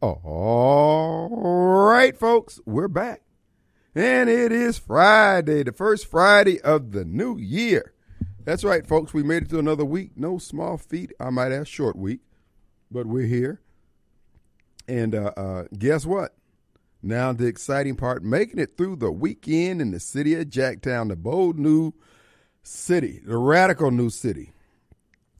[0.00, 3.22] All right, folks, we're back.
[3.96, 7.92] And it is Friday, the first Friday of the new year.
[8.44, 9.12] That's right, folks.
[9.12, 10.12] We made it to another week.
[10.14, 11.12] No small feat.
[11.18, 12.20] I might add short week,
[12.92, 13.60] but we're here.
[14.86, 16.36] And uh, uh, guess what?
[17.02, 21.16] Now the exciting part, making it through the weekend in the city of Jacktown, the
[21.16, 21.92] bold new
[22.62, 24.52] city, the radical new city,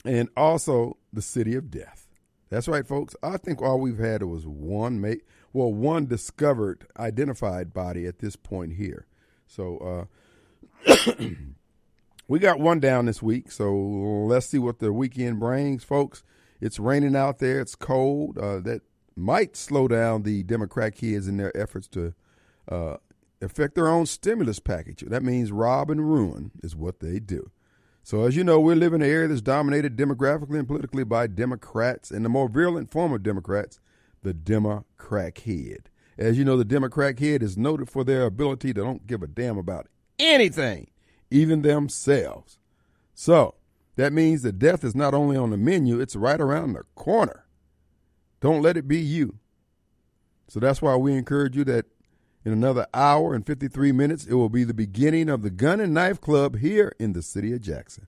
[0.04, 2.07] and also the city of death.
[2.50, 3.14] That's right, folks.
[3.22, 8.36] I think all we've had was one mate, well, one discovered, identified body at this
[8.36, 9.06] point here.
[9.46, 10.08] So
[10.86, 10.94] uh,
[12.28, 13.50] we got one down this week.
[13.50, 16.22] So let's see what the weekend brings, folks.
[16.60, 17.60] It's raining out there.
[17.60, 18.38] It's cold.
[18.38, 18.82] Uh, that
[19.16, 22.14] might slow down the Democrat kids in their efforts to
[22.68, 22.96] uh,
[23.42, 25.02] affect their own stimulus package.
[25.06, 27.50] That means rob and ruin is what they do.
[28.08, 31.26] So, as you know, we live in an area that's dominated demographically and politically by
[31.26, 33.80] Democrats and the more virulent form of Democrats,
[34.22, 35.90] the Democrat head.
[36.16, 39.26] As you know, the Democrat head is noted for their ability to don't give a
[39.26, 40.88] damn about anything,
[41.30, 42.56] even themselves.
[43.14, 43.56] So,
[43.96, 47.44] that means that death is not only on the menu, it's right around the corner.
[48.40, 49.34] Don't let it be you.
[50.48, 51.84] So that's why we encourage you that
[52.44, 55.94] in another hour and 53 minutes, it will be the beginning of the Gun and
[55.94, 58.06] Knife Club here in the city of Jackson.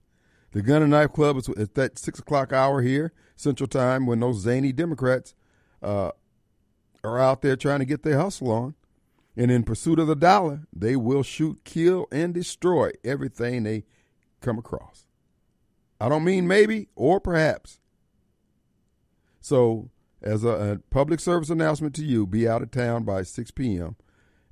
[0.51, 4.19] The Gun and Knife Club is at that 6 o'clock hour here, Central Time, when
[4.19, 5.33] those zany Democrats
[5.81, 6.11] uh,
[7.03, 8.75] are out there trying to get their hustle on.
[9.37, 13.85] And in pursuit of the dollar, they will shoot, kill, and destroy everything they
[14.41, 15.05] come across.
[16.01, 17.79] I don't mean maybe or perhaps.
[19.39, 19.89] So,
[20.21, 23.95] as a, a public service announcement to you, be out of town by 6 p.m.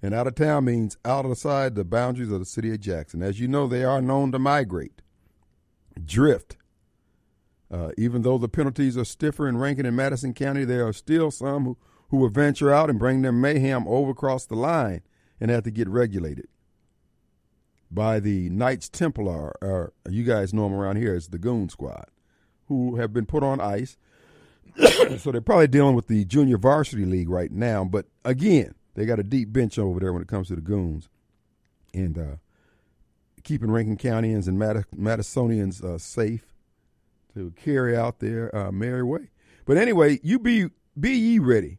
[0.01, 3.21] And out of town means outside the boundaries of the city of Jackson.
[3.21, 5.01] As you know, they are known to migrate,
[6.03, 6.57] drift.
[7.71, 11.31] Uh, even though the penalties are stiffer in Rankin and Madison County, there are still
[11.31, 11.77] some who,
[12.09, 15.01] who will venture out and bring their mayhem over across the line
[15.39, 16.47] and have to get regulated
[17.91, 22.05] by the Knights Templar, or you guys know them around here as the Goon Squad,
[22.67, 23.97] who have been put on ice.
[25.17, 27.83] so they're probably dealing with the Junior Varsity League right now.
[27.83, 31.07] But again, they got a deep bench over there when it comes to the goons,
[31.93, 32.35] and uh,
[33.43, 36.53] keeping Rankin Countyans and Madisonians uh, safe
[37.33, 39.29] to carry out their uh, merry way.
[39.63, 41.77] But anyway, you be be ye ready,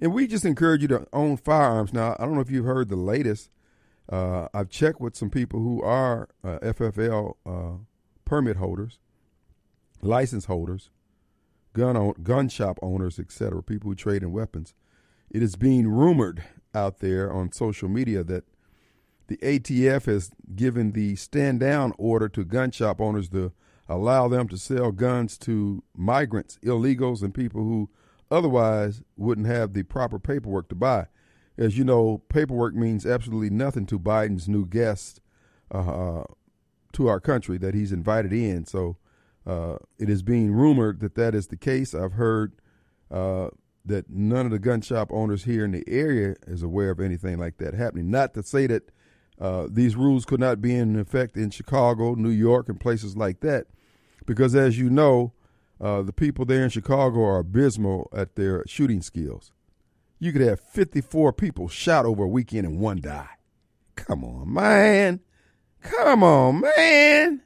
[0.00, 1.92] and we just encourage you to own firearms.
[1.92, 3.50] Now, I don't know if you've heard the latest.
[4.08, 7.78] Uh, I've checked with some people who are uh, FFL uh,
[8.24, 9.00] permit holders,
[10.00, 10.90] license holders,
[11.72, 13.64] gun gun shop owners, etc.
[13.64, 14.74] People who trade in weapons
[15.32, 16.44] it is being rumored
[16.74, 18.44] out there on social media that
[19.28, 23.50] the ATF has given the stand down order to gun shop owners to
[23.88, 27.88] allow them to sell guns to migrants, illegals, and people who
[28.30, 31.06] otherwise wouldn't have the proper paperwork to buy.
[31.56, 35.22] As you know, paperwork means absolutely nothing to Biden's new guest
[35.70, 36.24] uh,
[36.92, 38.66] to our country that he's invited in.
[38.66, 38.98] So
[39.46, 41.94] uh, it is being rumored that that is the case.
[41.94, 42.52] I've heard
[43.10, 43.48] uh,
[43.84, 47.38] that none of the gun shop owners here in the area is aware of anything
[47.38, 48.10] like that happening.
[48.10, 48.90] Not to say that
[49.40, 53.40] uh, these rules could not be in effect in Chicago, New York, and places like
[53.40, 53.66] that,
[54.24, 55.32] because as you know,
[55.80, 59.50] uh, the people there in Chicago are abysmal at their shooting skills.
[60.20, 63.30] You could have 54 people shot over a weekend and one die.
[63.96, 65.20] Come on, man.
[65.82, 67.42] Come on, man.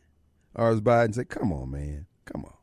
[0.54, 2.06] Or as Biden said, come on, man.
[2.26, 2.55] Come on.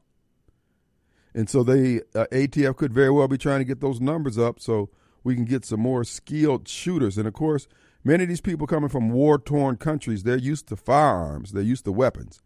[1.36, 4.60] And so they uh, ATF could very well be trying to get those numbers up
[4.60, 4.90] so
[5.24, 7.18] we can get some more skilled shooters.
[7.18, 7.68] And of course,
[8.04, 11.86] many of these people coming from war torn countries, they're used to firearms, they're used
[11.86, 12.42] to weapons.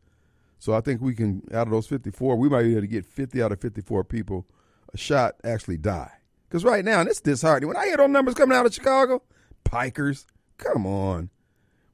[0.59, 3.05] So I think we can, out of those 54, we might be able to get
[3.05, 4.47] 50 out of 54 people
[4.95, 6.11] shot actually die.
[6.49, 7.67] Because right now, and it's disheartening.
[7.67, 9.21] When I hear those numbers coming out of Chicago,
[9.65, 10.25] Pikers,
[10.57, 11.29] come on.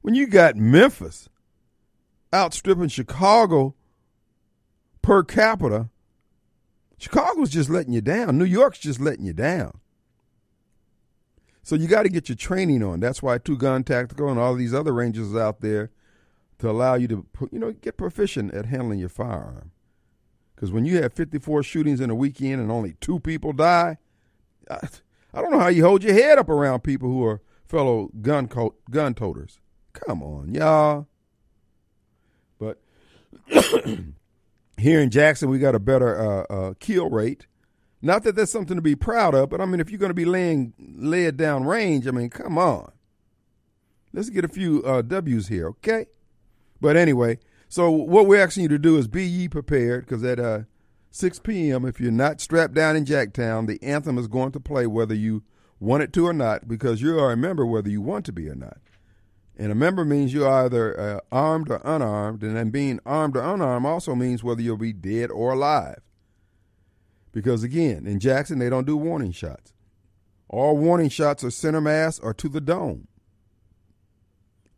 [0.00, 1.28] When you got Memphis
[2.32, 3.74] outstripping Chicago
[5.02, 5.88] per capita,
[6.98, 8.38] Chicago's just letting you down.
[8.38, 9.80] New York's just letting you down.
[11.62, 13.00] So you got to get your training on.
[13.00, 15.90] That's why Two Gun Tactical and all these other ranges out there
[16.58, 19.70] to allow you to, you know, get proficient at handling your firearm.
[20.54, 23.98] Because when you have 54 shootings in a weekend and only two people die,
[24.70, 24.88] I,
[25.32, 28.48] I don't know how you hold your head up around people who are fellow gun
[28.90, 29.58] gun toters.
[29.94, 31.08] Come on, y'all.
[32.58, 32.80] But
[34.78, 37.46] here in Jackson, we got a better uh, uh, kill rate.
[38.02, 40.14] Not that that's something to be proud of, but I mean, if you're going to
[40.14, 42.92] be laying lead down range, I mean, come on.
[44.12, 46.06] Let's get a few uh, W's here, okay?
[46.80, 47.38] But anyway,
[47.68, 50.60] so what we're asking you to do is be ye prepared because at uh,
[51.10, 54.86] 6 p.m., if you're not strapped down in Jacktown, the anthem is going to play
[54.86, 55.42] whether you
[55.80, 58.48] want it to or not because you are a member whether you want to be
[58.48, 58.78] or not.
[59.56, 63.42] And a member means you're either uh, armed or unarmed, and then being armed or
[63.42, 66.00] unarmed also means whether you'll be dead or alive.
[67.30, 69.72] Because again, in Jackson, they don't do warning shots.
[70.48, 73.08] All warning shots are center mass or to the dome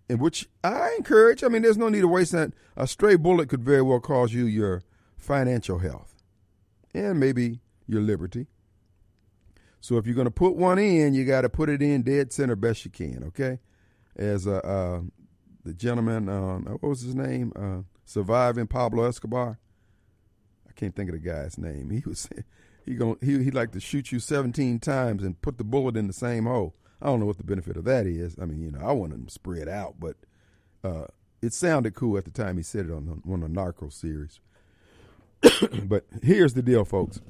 [0.09, 1.43] in which I encourage.
[1.43, 2.53] I mean, there's no need to waste that.
[2.77, 4.83] A stray bullet could very well cause you your
[5.17, 6.15] financial health
[6.95, 8.47] and maybe your liberty.
[9.81, 12.33] So if you're going to put one in, you got to put it in dead
[12.33, 13.25] center best you can.
[13.29, 13.61] Okay,
[14.17, 15.01] as uh, uh
[15.65, 17.53] the gentleman, uh, what was his name?
[17.57, 19.59] Uh, surviving Pablo Escobar.
[20.69, 21.91] I can't think of the guy's name.
[22.03, 22.29] He was
[22.85, 26.07] he going he he like to shoot you 17 times and put the bullet in
[26.07, 26.75] the same hole.
[27.03, 28.37] I don't know what the benefit of that is.
[28.41, 30.17] I mean, you know, I want them spread out, but
[30.83, 31.07] uh,
[31.43, 33.89] it sounded cool at the time he said it on the, one of the Narco
[33.89, 34.41] series.
[35.85, 37.21] but here's the deal, folks.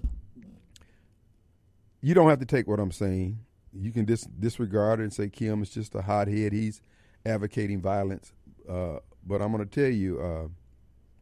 [2.00, 3.40] You don't have to take what I'm saying.
[3.78, 6.52] You can dis- disregard it and say Kim is just a hothead.
[6.52, 6.80] He's
[7.24, 8.32] advocating violence.
[8.68, 10.48] Uh, but I'm going to tell you, uh,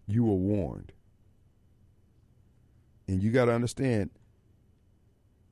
[0.06, 0.92] you were warned.
[3.08, 4.10] And you got to understand–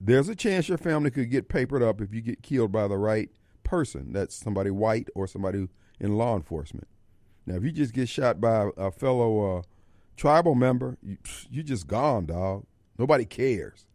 [0.05, 2.99] there's a chance your family could get papered up if you get killed by the
[2.99, 3.31] right
[3.63, 4.13] person.
[4.13, 5.69] That's somebody white or somebody
[6.01, 6.89] in law enforcement.
[7.47, 9.63] Now, if you just get shot by a fellow uh,
[10.17, 12.67] tribal member, you, you just gone, dog.
[12.99, 13.87] Nobody cares.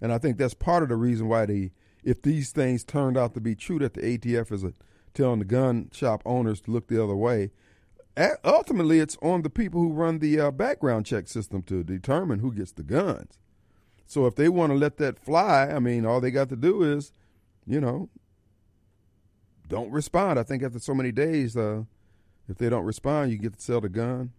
[0.00, 1.72] And I think that's part of the reason why they,
[2.04, 4.72] if these things turned out to be true, that the ATF is a,
[5.14, 7.50] telling the gun shop owners to look the other way.
[8.44, 12.52] Ultimately, it's on the people who run the uh, background check system to determine who
[12.52, 13.38] gets the guns.
[14.06, 16.82] So if they want to let that fly, I mean, all they got to do
[16.82, 17.12] is,
[17.66, 18.08] you know,
[19.68, 20.38] don't respond.
[20.38, 21.82] I think after so many days, uh,
[22.48, 24.32] if they don't respond, you get to sell the gun.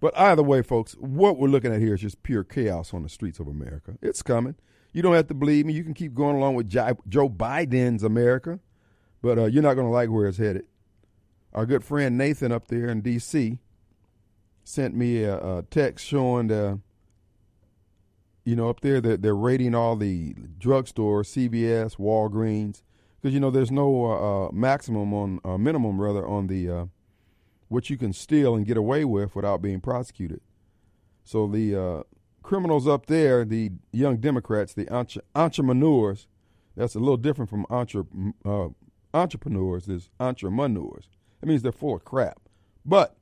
[0.00, 3.08] But either way, folks, what we're looking at here is just pure chaos on the
[3.08, 3.98] streets of America.
[4.00, 4.56] It's coming.
[4.92, 5.74] You don't have to believe me.
[5.74, 8.58] You can keep going along with Joe Biden's America,
[9.22, 10.64] but uh, you're not going to like where it's headed.
[11.52, 13.58] Our good friend Nathan up there in D.C.
[14.64, 16.80] sent me a, a text showing the
[18.44, 22.82] you know, up there, they're, they're rating all the drugstores, CVS, Walgreens,
[23.20, 26.84] because you know there's no uh, uh, maximum on uh, minimum rather on the uh,
[27.70, 30.40] what you can steal and get away with without being prosecuted.
[31.24, 32.02] So the uh,
[32.42, 36.26] criminals up there, the young Democrats, the entre- entrepreneurs,
[36.76, 38.06] that's a little different from entre-
[38.44, 38.68] uh,
[39.14, 39.86] entrepreneurs.
[39.86, 41.08] There's entrepreneurs.
[41.40, 42.40] That means they're full of crap.
[42.84, 43.16] But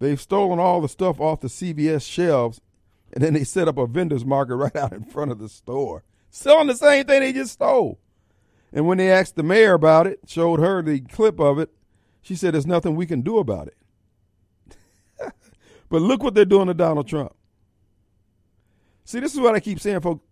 [0.00, 2.60] they've stolen all the stuff off the CVS shelves
[3.12, 6.02] and then they set up a vendor's market right out in front of the store,
[6.28, 8.00] selling the same thing they just stole.
[8.72, 11.70] And when they asked the mayor about it, showed her the clip of it,
[12.22, 13.76] she said, There's nothing we can do about it.
[15.90, 17.34] but look what they're doing to Donald Trump.
[19.04, 20.24] See, this is what I keep saying, folks.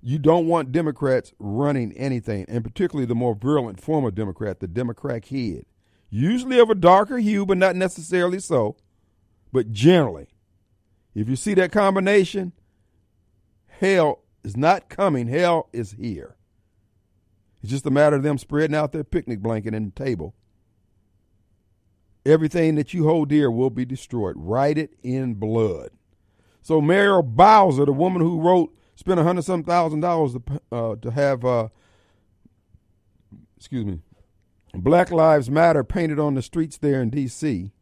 [0.00, 4.68] You don't want Democrats running anything, and particularly the more virulent form of Democrat, the
[4.68, 5.64] Democrat head.
[6.08, 8.76] Usually of a darker hue, but not necessarily so,
[9.52, 10.28] but generally.
[11.14, 12.52] If you see that combination,
[13.66, 16.36] hell is not coming, hell is here.
[17.60, 20.34] It's just a matter of them spreading out their picnic blanket and table.
[22.28, 24.36] Everything that you hold dear will be destroyed.
[24.36, 25.90] Write it in blood.
[26.62, 30.96] So Muriel Bowser, the woman who wrote, spent a hundred some thousand dollars to, uh,
[30.96, 31.68] to have, uh,
[33.56, 34.00] excuse me,
[34.74, 37.72] Black Lives Matter painted on the streets there in D.C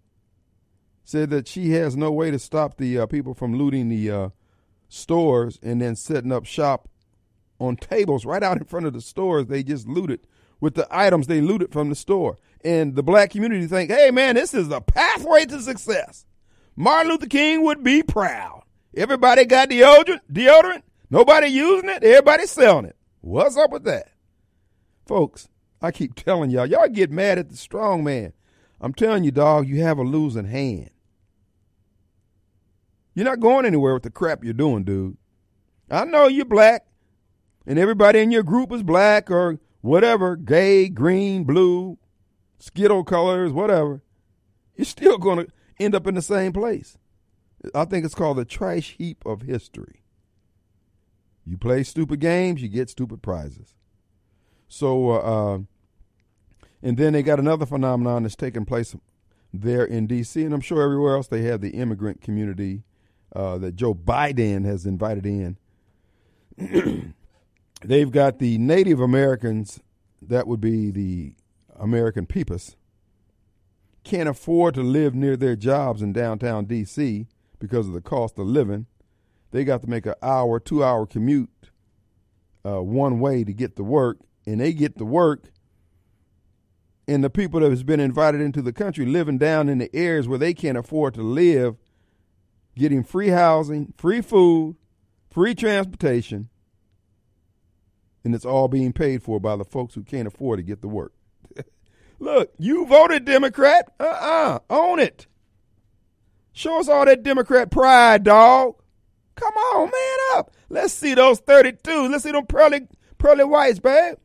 [1.06, 4.28] said that she has no way to stop the uh, people from looting the uh,
[4.88, 6.88] stores and then setting up shop
[7.60, 10.26] on tables right out in front of the stores they just looted
[10.60, 12.36] with the items they looted from the store.
[12.66, 16.26] And the black community think, hey man, this is the pathway to success.
[16.74, 18.64] Martin Luther King would be proud
[18.96, 20.82] Everybody got deodorant, deodorant.
[21.10, 22.02] Nobody using it.
[22.02, 22.96] Everybody selling it.
[23.20, 24.08] What's up with that?
[25.06, 25.48] Folks,
[25.82, 28.32] I keep telling y'all, y'all get mad at the strong man.
[28.80, 30.90] I'm telling you, dog, you have a losing hand.
[33.14, 35.18] You're not going anywhere with the crap you're doing, dude.
[35.90, 36.86] I know you're black,
[37.66, 41.98] and everybody in your group is black or whatever, gay, green, blue,
[42.58, 44.02] skittle colors, whatever.
[44.76, 46.98] You're still going to end up in the same place.
[47.74, 50.02] I think it's called the trash heap of history.
[51.44, 53.74] You play stupid games, you get stupid prizes.
[54.68, 55.58] So, uh, uh,
[56.82, 58.96] and then they got another phenomenon that's taking place
[59.54, 62.82] there in D.C., and I'm sure everywhere else they have the immigrant community
[63.34, 65.56] uh, that Joe Biden has invited in.
[67.82, 69.80] They've got the Native Americans,
[70.20, 71.34] that would be the
[71.78, 72.76] American Peepus,
[74.04, 77.26] can't afford to live near their jobs in downtown D.C.
[77.58, 78.86] because of the cost of living.
[79.50, 81.50] They got to make an hour, two hour commute
[82.66, 85.44] uh, one way to get to work, and they get to work.
[87.08, 90.26] And the people that has been invited into the country living down in the areas
[90.26, 91.76] where they can't afford to live
[92.76, 94.76] getting free housing, free food,
[95.30, 96.48] free transportation,
[98.24, 100.88] and it's all being paid for by the folks who can't afford to get to
[100.88, 101.12] work.
[102.18, 103.92] Look, you voted Democrat.
[104.00, 105.26] Uh uh-uh, uh Own it.
[106.52, 108.76] Show us all that Democrat pride, dog.
[109.34, 110.52] Come on, man up.
[110.70, 112.08] Let's see those 32.
[112.08, 114.16] Let's see them pearly, pearly whites, babe.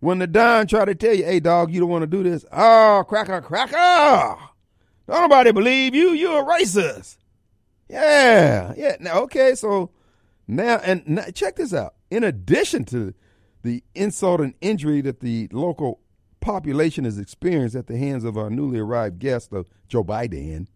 [0.00, 2.44] When the Don try to tell you, hey, dog, you don't want to do this.
[2.50, 4.38] Oh, cracker, cracker.
[5.06, 6.10] Don't nobody believe you.
[6.10, 7.18] You're a racist.
[7.88, 8.96] Yeah, yeah.
[9.00, 9.90] Now, okay, so
[10.48, 11.94] now and now, check this out.
[12.10, 13.14] In addition to
[13.64, 16.00] the insult and injury that the local
[16.40, 20.66] population has experienced at the hands of our newly arrived guest of Joe Biden,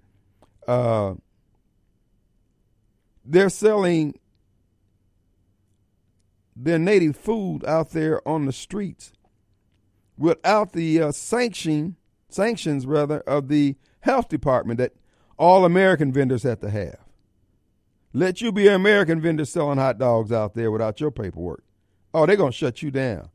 [0.66, 1.14] uh,
[3.24, 4.18] they're selling
[6.56, 9.12] their native food out there on the streets
[10.16, 11.96] without the uh, sanction
[12.30, 14.92] sanctions rather of the health department that
[15.38, 16.98] all American vendors have to have.
[18.14, 21.62] Let you be an American vendor selling hot dogs out there without your paperwork.
[22.12, 23.30] Oh, they're going to shut you down.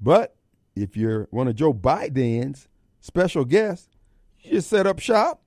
[0.00, 0.36] But
[0.76, 2.68] if you're one of Joe Biden's
[3.00, 3.88] special guests,
[4.40, 5.42] you just set up shop,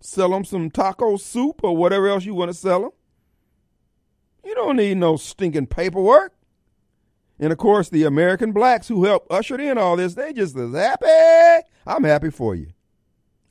[0.00, 2.90] sell them some taco soup or whatever else you want to sell them.
[4.44, 6.34] You don't need no stinking paperwork.
[7.38, 10.72] And of course, the American blacks who helped usher in all this, they just as
[10.72, 11.66] happy.
[11.86, 12.68] I'm happy for you.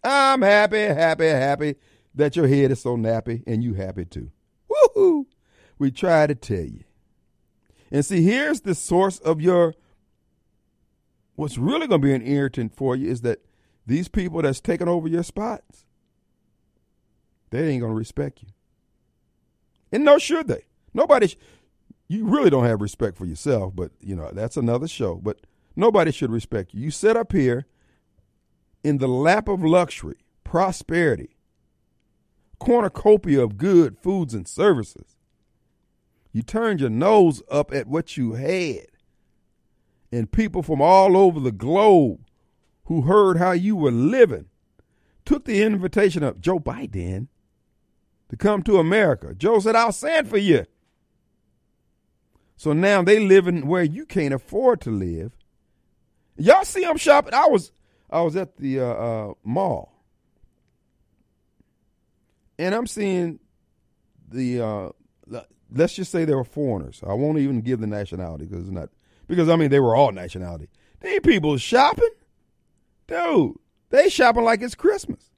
[0.04, 1.76] I'm happy, happy, happy
[2.16, 4.32] that your head is so nappy and you happy too.
[4.70, 5.26] Woohoo!
[5.78, 6.84] We try to tell you.
[7.92, 9.76] And see, here's the source of your
[11.36, 13.40] what's really going to be an irritant for you is that
[13.86, 15.86] these people that's taking over your spots,
[17.52, 18.50] they ain't going to respect you.
[19.92, 20.66] And no, should they?
[20.94, 21.38] Nobody, sh-
[22.10, 25.16] you really don't have respect for yourself, but, you know, that's another show.
[25.16, 25.42] But
[25.76, 26.82] nobody should respect you.
[26.82, 27.66] You sit up here
[28.84, 31.38] in the lap of luxury, prosperity,
[32.60, 35.17] cornucopia of good foods and services.
[36.32, 38.88] You turned your nose up at what you had.
[40.12, 42.20] And people from all over the globe
[42.86, 44.46] who heard how you were living
[45.26, 47.28] took the invitation of Joe Biden
[48.30, 49.34] to come to America.
[49.36, 50.66] Joe said, I'll send for you.
[52.56, 55.34] So now they living where you can't afford to live.
[56.38, 57.34] Y'all see them shopping.
[57.34, 57.72] I was
[58.10, 59.94] I was at the uh, uh, mall,
[62.58, 63.40] and I'm seeing
[64.30, 64.62] the.
[64.62, 64.90] Uh,
[65.74, 67.02] let's just say they were foreigners.
[67.08, 68.90] I won't even give the nationality because it's not
[69.28, 70.70] because I mean they were all nationality.
[71.02, 72.10] These people shopping,
[73.08, 73.56] dude.
[73.90, 75.32] They shopping like it's Christmas.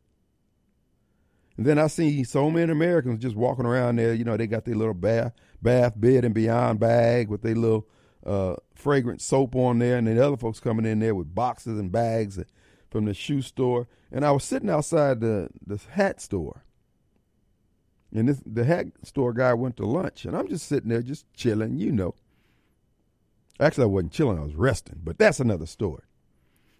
[1.58, 4.14] And then I see so many Americans just walking around there.
[4.14, 7.86] You know, they got their little bath, bath, bed, and beyond bag with their little
[8.26, 11.92] uh, fragrant soap on there, and then other folks coming in there with boxes and
[11.92, 12.40] bags
[12.90, 16.64] from the shoe store, and I was sitting outside the the hat store.
[18.14, 21.32] And this the hat store guy went to lunch, and I'm just sitting there, just
[21.34, 22.16] chilling, you know.
[23.60, 26.04] Actually, I wasn't chilling; I was resting, but that's another story.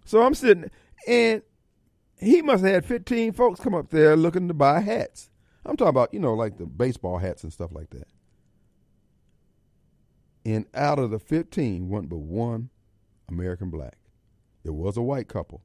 [0.04, 0.70] So I'm sitting,
[1.06, 1.42] and
[2.18, 5.30] he must have had 15 folks come up there looking to buy hats.
[5.64, 8.08] I'm talking about, you know, like the baseball hats and stuff like that.
[10.44, 12.70] And out of the 15, wasn't but one
[13.28, 13.98] American black.
[14.64, 15.62] It was a white couple.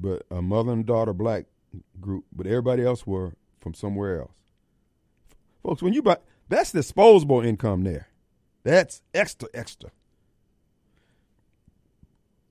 [0.00, 1.46] but a mother and daughter black
[2.00, 4.32] group, but everybody else were from somewhere else.
[5.62, 6.16] Folks, when you buy,
[6.48, 8.08] that's disposable income there.
[8.62, 9.90] That's extra, extra.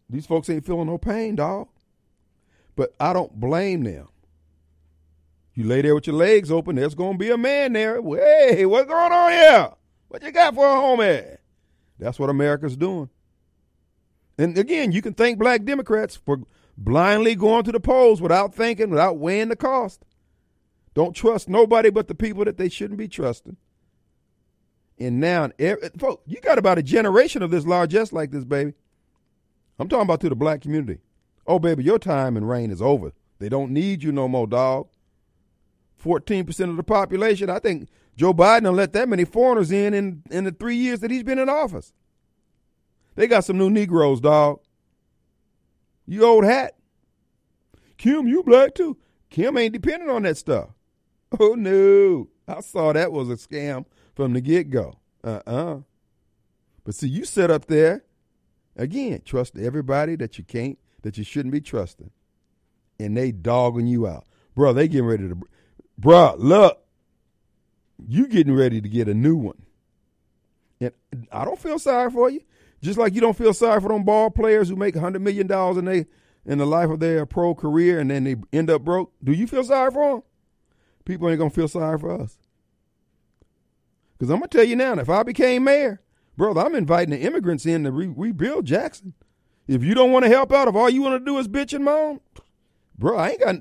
[0.09, 1.67] These folks ain't feeling no pain, dog.
[2.75, 4.07] But I don't blame them.
[5.53, 8.01] You lay there with your legs open, there's going to be a man there.
[8.01, 9.69] Hey, what's going on here?
[10.07, 11.37] What you got for a homie?
[11.99, 13.09] That's what America's doing.
[14.37, 16.39] And again, you can thank black Democrats for
[16.83, 20.05] blindly going to the polls without thinking, without weighing the cost.
[20.93, 23.57] Don't trust nobody but the people that they shouldn't be trusting.
[24.97, 25.49] And now,
[25.97, 28.73] folks, you got about a generation of this largesse like this, baby.
[29.77, 30.99] I'm talking about to the black community.
[31.47, 33.13] Oh, baby, your time and reign is over.
[33.39, 34.87] They don't need you no more, dog.
[36.03, 37.49] 14% of the population.
[37.49, 41.11] I think Joe Biden let that many foreigners in, in in the three years that
[41.11, 41.93] he's been in office.
[43.15, 44.59] They got some new Negroes, dog.
[46.09, 46.75] You old hat.
[47.97, 48.97] Kim, you black too.
[49.29, 50.69] Kim ain't dependent on that stuff.
[51.39, 52.29] Oh no.
[52.47, 53.85] I saw that was a scam
[54.15, 54.95] from the get go.
[55.23, 55.77] Uh uh
[56.83, 58.03] But see, you sit up there
[58.75, 62.09] again, trust everybody that you can't, that you shouldn't be trusting.
[62.99, 64.25] And they dogging you out.
[64.55, 65.37] Bro, they getting ready to
[65.95, 66.79] Bro, look,
[68.07, 69.61] you getting ready to get a new one.
[70.81, 70.93] And
[71.31, 72.41] I don't feel sorry for you.
[72.81, 75.85] Just like you don't feel sorry for them ball players who make $100 million in,
[75.85, 76.05] they,
[76.45, 79.11] in the life of their pro career and then they end up broke.
[79.23, 80.23] Do you feel sorry for them?
[81.05, 82.37] People ain't to feel sorry for us.
[84.17, 86.01] Because I'm to tell you now, if I became mayor,
[86.37, 89.13] brother, I'm inviting the immigrants in to re- rebuild Jackson.
[89.67, 91.73] If you don't want to help out, if all you want to do is bitch
[91.73, 92.19] and moan,
[92.97, 93.55] bro, I ain't got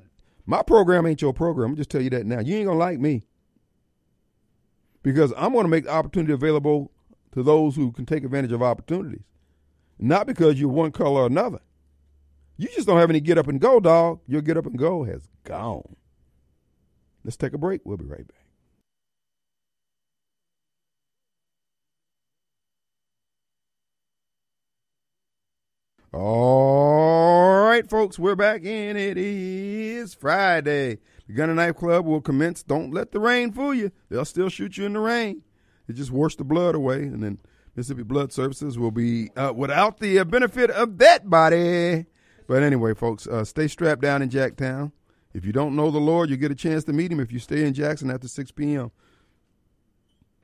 [0.47, 1.71] my program ain't your program.
[1.71, 2.41] I'm just tell you that now.
[2.41, 3.25] You ain't gonna like me.
[5.03, 6.91] Because I'm gonna make the opportunity available
[7.39, 9.23] to those who can take advantage of opportunities.
[9.99, 11.61] Not because you're one color or another.
[12.57, 14.21] You just don't have any get up and go, dog.
[14.27, 15.97] Your get up and go has gone.
[17.25, 17.83] Let's take a break.
[17.85, 18.35] We'll be right back.
[26.13, 28.97] All right, folks, we're back in.
[28.97, 30.99] It is Friday.
[31.29, 32.63] The Gun and Knife Club will commence.
[32.65, 33.93] Don't let the rain fool you.
[34.09, 35.43] They'll still shoot you in the rain.
[35.89, 37.39] It just wash the blood away, and then
[37.75, 42.07] Mississippi Blood Services will be uh, without the uh, benefit of that body.
[42.47, 44.93] But anyway, folks, uh, stay strapped down in Jacktown.
[45.35, 47.39] If you don't know the Lord, you get a chance to meet him if you
[47.39, 48.91] stay in Jackson after 6 p.m.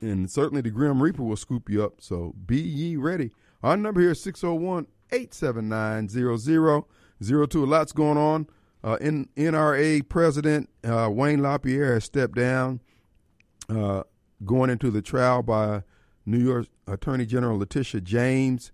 [0.01, 1.95] And certainly the Grim Reaper will scoop you up.
[1.99, 3.31] So be ye ready.
[3.63, 7.63] Our number here is 601 879 0002.
[7.63, 8.47] A lot's going on.
[8.83, 12.81] Uh, NRA President uh, Wayne LaPierre has stepped down,
[13.67, 14.03] uh,
[14.43, 15.83] going into the trial by
[16.25, 18.71] New York Attorney General Letitia James.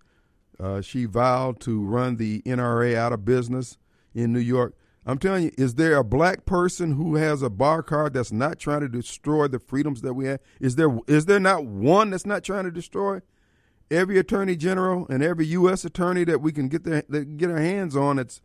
[0.59, 3.77] Uh, she vowed to run the NRA out of business
[4.13, 4.75] in New York.
[5.05, 8.59] I'm telling you, is there a black person who has a bar card that's not
[8.59, 10.39] trying to destroy the freedoms that we have?
[10.59, 13.21] Is there is there not one that's not trying to destroy?
[13.91, 15.83] every attorney general and every U.S.
[15.83, 18.41] attorney that we can get their get our hands on it's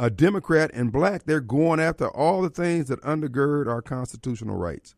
[0.00, 4.94] a Democrat and black, they're going after all the things that undergird our constitutional rights.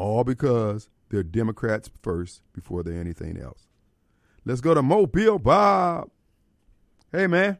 [0.00, 3.66] All because they're Democrats first before they're anything else.
[4.46, 6.08] Let's go to Mobile Bob.
[7.12, 7.58] Hey, man.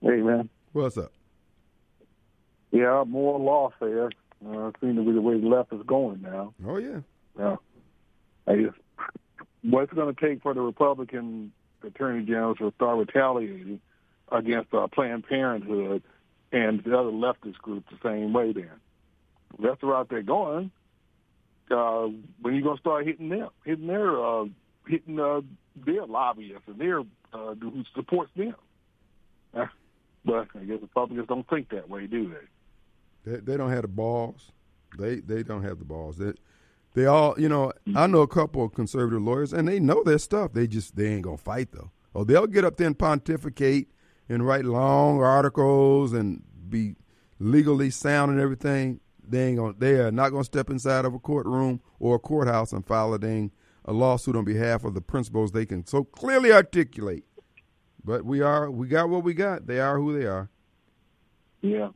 [0.00, 0.48] Hey, man.
[0.72, 1.12] What's up?
[2.72, 4.10] Yeah, more lawfare.
[4.44, 6.52] Uh, seems to be the way the left is going now.
[6.66, 6.98] Oh, yeah.
[7.38, 7.56] Yeah.
[8.48, 8.76] I just,
[9.62, 11.52] what's going to take for the Republican
[11.84, 13.80] attorney generals to start retaliating
[14.32, 16.02] against uh, Planned Parenthood
[16.50, 18.68] and the other leftist groups the same way then?
[19.58, 20.70] That's the route they're going.
[21.70, 22.08] Uh,
[22.40, 24.44] when you to start hitting them, hitting their, uh,
[24.86, 25.40] hitting uh,
[25.84, 27.00] their lobbyists and their
[27.32, 28.54] uh, who supports them?
[29.54, 29.66] Uh,
[30.24, 33.30] but I guess the Republicans don't think that way, do they?
[33.30, 34.52] They, they don't have the balls.
[34.96, 36.18] They they don't have the balls.
[36.18, 36.32] They,
[36.94, 40.18] they all, you know, I know a couple of conservative lawyers, and they know their
[40.18, 40.52] stuff.
[40.52, 41.90] They just they ain't gonna fight though.
[42.14, 43.88] Oh, they'll get up there and pontificate
[44.28, 46.96] and write long articles and be
[47.38, 49.00] legally sound and everything.
[49.28, 49.74] They ain't gonna.
[49.78, 53.18] They are not gonna step inside of a courtroom or a courthouse and file a
[53.18, 53.50] dang
[53.86, 57.24] a lawsuit on behalf of the principles they can so clearly articulate.
[58.04, 59.66] But we are we got what we got.
[59.66, 60.48] They are who they are.
[61.62, 61.88] Yeah.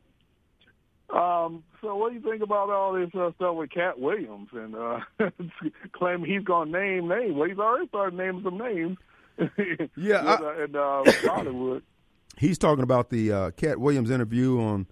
[1.09, 4.75] Um, so what do you think about all this uh, stuff with Katt Williams and
[4.75, 4.99] uh,
[5.91, 7.33] claiming he's going to name names?
[7.35, 8.97] Well, he's already started naming some names.
[9.97, 11.83] yeah, with, I, uh, in uh, Hollywood.
[12.37, 14.87] He's talking about the uh, Katt Williams interview on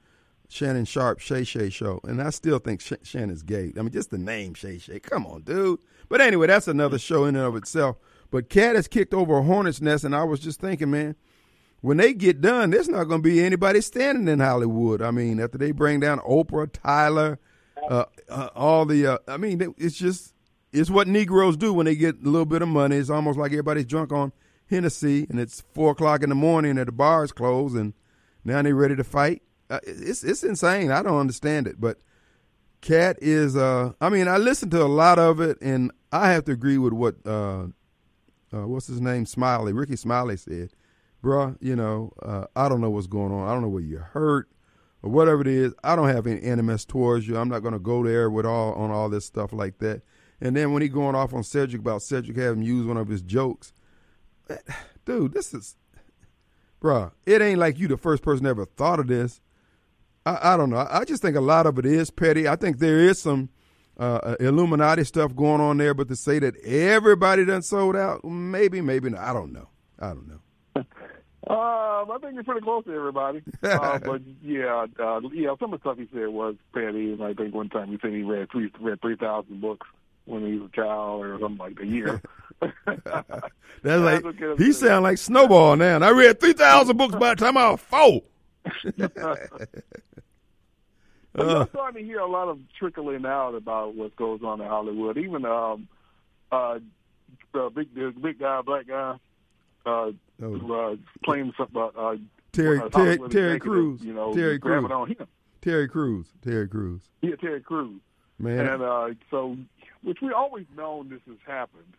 [0.49, 3.71] Shannon Sharpe Shay Shay show, and I still think Sh- Shannon's gay.
[3.77, 4.99] I mean, just the name Shay Shay.
[4.99, 5.79] Come on, dude.
[6.09, 7.97] But anyway, that's another show in and of itself.
[8.31, 11.15] But Katt has kicked over a hornet's nest, and I was just thinking, man
[11.81, 15.01] when they get done, there's not going to be anybody standing in Hollywood.
[15.01, 17.39] I mean, after they bring down Oprah, Tyler,
[17.89, 20.33] uh, uh, all the, uh, I mean, it's just,
[20.73, 22.97] it's what Negroes do when they get a little bit of money.
[22.97, 24.33] It's almost like everybody's drunk on
[24.69, 27.93] Hennessy, and it's four o'clock in the morning and the bar's closed, and
[28.43, 29.41] now they're ready to fight.
[29.69, 30.91] It's it's insane.
[30.91, 31.99] I don't understand it, but
[32.81, 33.55] Katt is.
[33.55, 36.77] Uh, I mean, I listened to a lot of it, and I have to agree
[36.77, 37.67] with what uh,
[38.53, 40.71] uh, what's his name, Smiley, Rickey Smiley said,
[41.23, 41.57] bruh.
[41.61, 43.47] You know, uh, I don't know what's going on.
[43.47, 44.49] I don't know where you're hurt
[45.03, 45.73] or whatever it is.
[45.83, 47.37] I don't have any animus towards you.
[47.37, 50.01] I'm not going to go there with all on all this stuff like that.
[50.41, 53.21] And then when he going off on Cedric about Cedric having used one of his
[53.21, 53.73] jokes,
[55.05, 55.75] dude, this is,
[56.81, 57.11] bruh.
[57.25, 59.41] It ain't like you the first person ever thought of this.
[60.29, 60.87] I, I don't know.
[60.89, 62.47] I just think a lot of it is petty.
[62.47, 63.49] I think there is some
[63.99, 68.23] uh, uh, Illuminati stuff going on there, but to say that everybody done sold out,
[68.23, 69.21] maybe, maybe not.
[69.21, 69.69] I don't know.
[69.99, 70.85] I don't know.
[71.47, 73.41] Um, I think you're pretty close to everybody.
[73.63, 77.13] uh, but yeah, uh, yeah, some of the stuff he said was petty.
[77.13, 79.87] And I think one time he said he read three read three thousand books
[80.25, 82.21] when he was a child or something like a year.
[82.61, 85.95] That's like he sound like Snowball now.
[85.95, 88.21] And I read three thousand books by the time I was four.
[91.33, 94.61] But uh, you're starting to hear a lot of trickling out about what goes on
[94.61, 95.17] in Hollywood.
[95.17, 95.87] Even um,
[96.51, 96.79] uh,
[97.53, 99.15] the big the big guy, black guy,
[99.85, 100.71] uh, oh.
[100.73, 102.15] uh, playing some, uh, uh,
[102.51, 104.01] Terry uh, Terry, Terry Crews.
[104.03, 104.89] You know, Terry Crews.
[104.91, 105.27] on him.
[105.61, 106.27] Terry Crews.
[106.41, 107.01] Terry Crews.
[107.21, 108.01] Yeah, Terry Crews.
[108.39, 108.65] Man.
[108.65, 109.57] And uh, so,
[110.01, 111.93] which we always known this has happened.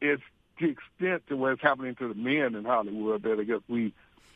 [0.00, 0.22] It's
[0.58, 3.92] the extent to what's happening to the men in Hollywood that I guess we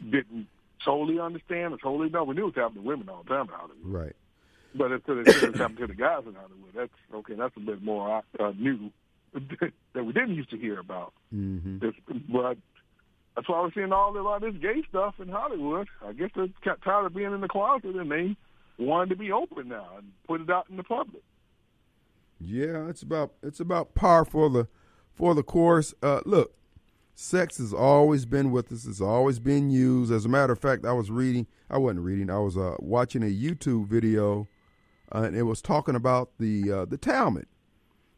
[0.08, 0.46] didn't
[0.84, 2.24] totally understand or totally know.
[2.24, 3.84] We knew it was happening to women all the time in Hollywood.
[3.84, 4.16] Right.
[4.74, 6.74] But it's, it's happening to the guys in Hollywood.
[6.74, 7.34] That's okay.
[7.34, 8.90] That's a bit more uh, new
[9.32, 11.12] that we didn't used to hear about.
[11.34, 11.78] Mm-hmm.
[12.32, 12.56] but
[13.34, 15.88] that's why we're seeing all, a lot of this gay stuff in Hollywood.
[16.04, 16.48] I guess they're
[16.84, 18.36] tired of being in the closet and they
[18.78, 21.22] wanted to be open now and put it out in the public.
[22.40, 24.66] Yeah, it's about it's about par for the
[25.14, 25.94] for the course.
[26.02, 26.54] Uh, look,
[27.20, 28.86] sex has always been with us.
[28.86, 30.10] It's always been used.
[30.10, 31.46] As a matter of fact, I was reading.
[31.68, 32.30] I wasn't reading.
[32.30, 34.48] I was uh, watching a YouTube video,
[35.14, 37.46] uh, and it was talking about the uh, the Talmud,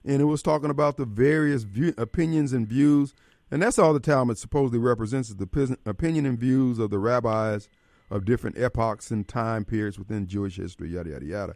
[0.05, 3.13] and it was talking about the various view, opinions and views.
[3.51, 7.69] And that's all the Talmud supposedly represents is the opinion and views of the rabbis
[8.11, 11.55] of different epochs and time periods within Jewish history, yada yada yada.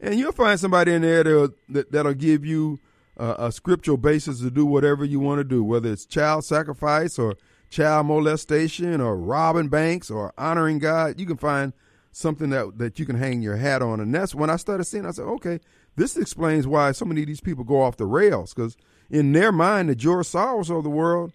[0.00, 2.80] And you'll find somebody in there that'll, that, that'll give you
[3.18, 7.18] uh, a scriptural basis to do whatever you want to do, whether it's child sacrifice
[7.18, 7.36] or
[7.70, 11.18] child molestation or robbing banks or honoring God.
[11.18, 11.72] You can find
[12.12, 14.00] something that that you can hang your hat on.
[14.00, 15.06] And that's when I started seeing.
[15.06, 15.60] I said, okay,
[15.96, 18.76] this explains why so many of these people go off the rails because
[19.10, 21.32] in their mind, the George Soros of the world,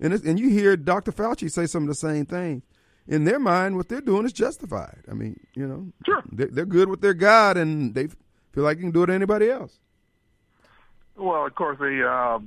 [0.00, 1.12] and and you hear Dr.
[1.12, 2.62] Fauci say some of the same things.
[3.08, 5.02] In their mind, what they're doing is justified.
[5.10, 6.22] I mean, you know, sure.
[6.30, 8.06] they're, they're good with their God, and they
[8.52, 9.80] feel like they can do it to anybody else.
[11.16, 12.38] Well, of course, they, uh,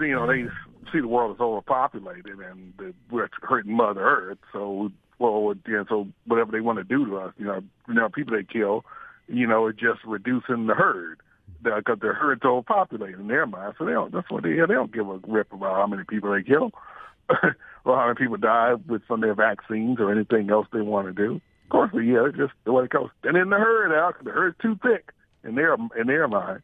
[0.00, 0.44] you know, they
[0.92, 2.72] see the world as overpopulated and
[3.10, 4.38] we're hurting Mother Earth.
[4.52, 8.08] So, well, yeah, so whatever they want to do to us, you know, you know,
[8.08, 8.84] people they kill,
[9.26, 11.20] you know, it's just reducing the herd
[11.62, 13.74] because the herd's overpopulated in their mind.
[13.78, 14.12] So they don't.
[14.12, 14.50] That's what they.
[14.52, 16.70] They don't give a rip about how many people they kill,
[17.28, 17.56] or
[17.96, 21.40] how many people die with from their vaccines or anything else they want to do.
[21.64, 23.10] Of course, yeah, just the way it goes.
[23.24, 25.10] And then the herd out, the herd's too thick
[25.44, 26.62] in their in their mind.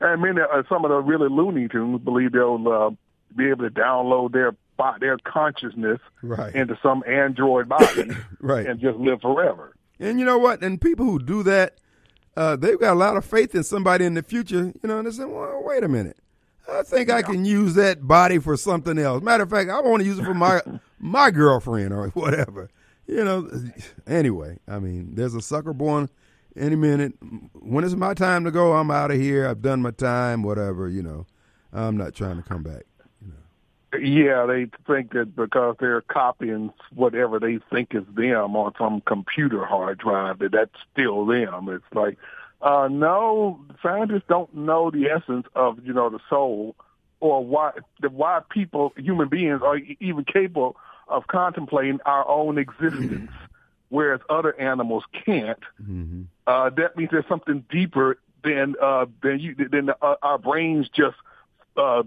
[0.00, 2.90] And many uh, some of the really Looney Tunes believe they'll uh,
[3.36, 4.56] be able to download their
[5.00, 6.54] their consciousness right.
[6.54, 8.66] into some android body right.
[8.66, 9.74] and just live forever.
[10.00, 10.62] And you know what?
[10.62, 11.78] And people who do that,
[12.36, 14.72] uh, they've got a lot of faith in somebody in the future.
[14.82, 16.18] You know, and they say, "Well, wait a minute,
[16.70, 17.16] I think yeah.
[17.16, 20.18] I can use that body for something else." Matter of fact, I want to use
[20.18, 20.60] it for my
[20.98, 22.68] my girlfriend or whatever.
[23.06, 23.48] You know.
[24.06, 26.08] Anyway, I mean, there's a sucker born
[26.56, 27.14] any minute.
[27.52, 29.46] When it's my time to go, I'm out of here.
[29.46, 31.26] I've done my time, whatever, you know.
[31.72, 32.84] I'm not trying to come back.
[33.20, 33.98] You know.
[33.98, 39.64] Yeah, they think that because they're copying whatever they think is them on some computer
[39.64, 41.68] hard drive, that that's still them.
[41.68, 42.16] It's like,
[42.62, 46.76] uh, no, scientists don't know the essence of, you know, the soul
[47.20, 50.76] or why, the, why people, human beings are even capable
[51.08, 53.30] of contemplating our own existence
[53.94, 55.60] whereas other animals can't.
[55.80, 56.22] Mm-hmm.
[56.48, 61.16] Uh, that means there's something deeper than uh, than you than uh, our brains just
[61.76, 62.02] uh,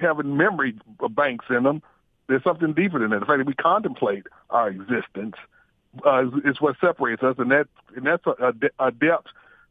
[0.00, 0.74] having memory
[1.10, 1.82] banks in them.
[2.26, 3.20] There's something deeper than that.
[3.20, 5.34] The fact that we contemplate our existence
[6.06, 9.26] uh, is, is what separates us, and that and that's a, a depth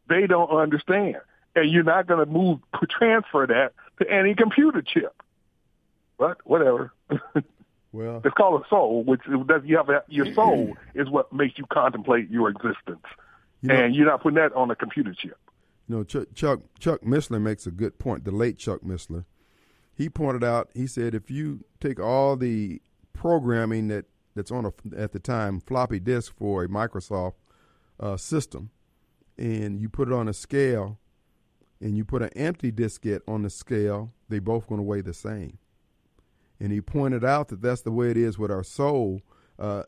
[0.07, 1.17] they don't understand.
[1.55, 2.59] And you're not going to move
[2.89, 5.15] transfer that to any computer chip.
[6.19, 6.93] But whatever.
[7.91, 11.57] Well, it's called a soul, which does you have a, your soul is what makes
[11.57, 13.05] you contemplate your existence,
[13.61, 15.37] you know, and you're not putting that on a computer chip.
[15.87, 18.25] You know, Chuck, Chuck Chuck Missler makes a good point.
[18.25, 19.25] The late Chuck Missler,
[19.95, 20.69] he pointed out.
[20.75, 22.79] He said if you take all the
[23.13, 27.33] programming that that's on a, at the time floppy disk for a Microsoft
[27.99, 28.69] uh, system,
[29.37, 30.99] and you put it on a scale,
[31.81, 35.13] and you put an empty diskette on the scale, they both going to weigh the
[35.13, 35.57] same.
[36.59, 39.21] And he pointed out that that's the way it is with our soul.
[39.57, 39.83] Uh,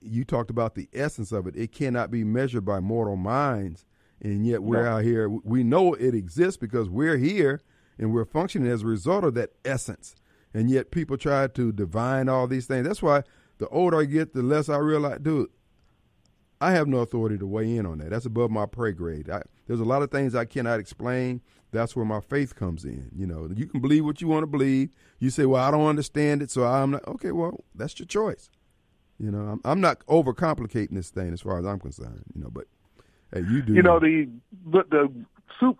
[0.00, 1.56] you talked about the essence of it.
[1.56, 3.86] It cannot be measured by mortal minds,
[4.20, 5.28] and yet we're out here.
[5.28, 7.62] We know it exists because we're here
[7.98, 10.14] and we're functioning as a result of that essence.
[10.52, 12.86] And yet people try to divine all these things.
[12.86, 13.22] That's why
[13.58, 15.48] the older I get, the less I realize, dude,
[16.60, 18.10] I have no authority to weigh in on that.
[18.10, 19.28] That's above my pay grade.
[19.28, 21.40] I, there's a lot of things I cannot explain.
[21.72, 23.10] That's where my faith comes in.
[23.14, 24.90] You know, you can believe what you want to believe.
[25.18, 27.06] You say, "Well, I don't understand it," so I'm not.
[27.08, 28.50] Okay, well, that's your choice.
[29.18, 32.24] You know, I'm, I'm not overcomplicating this thing as far as I'm concerned.
[32.34, 32.66] You know, but
[33.32, 33.74] hey, you do.
[33.74, 34.28] You know the
[34.64, 35.12] the,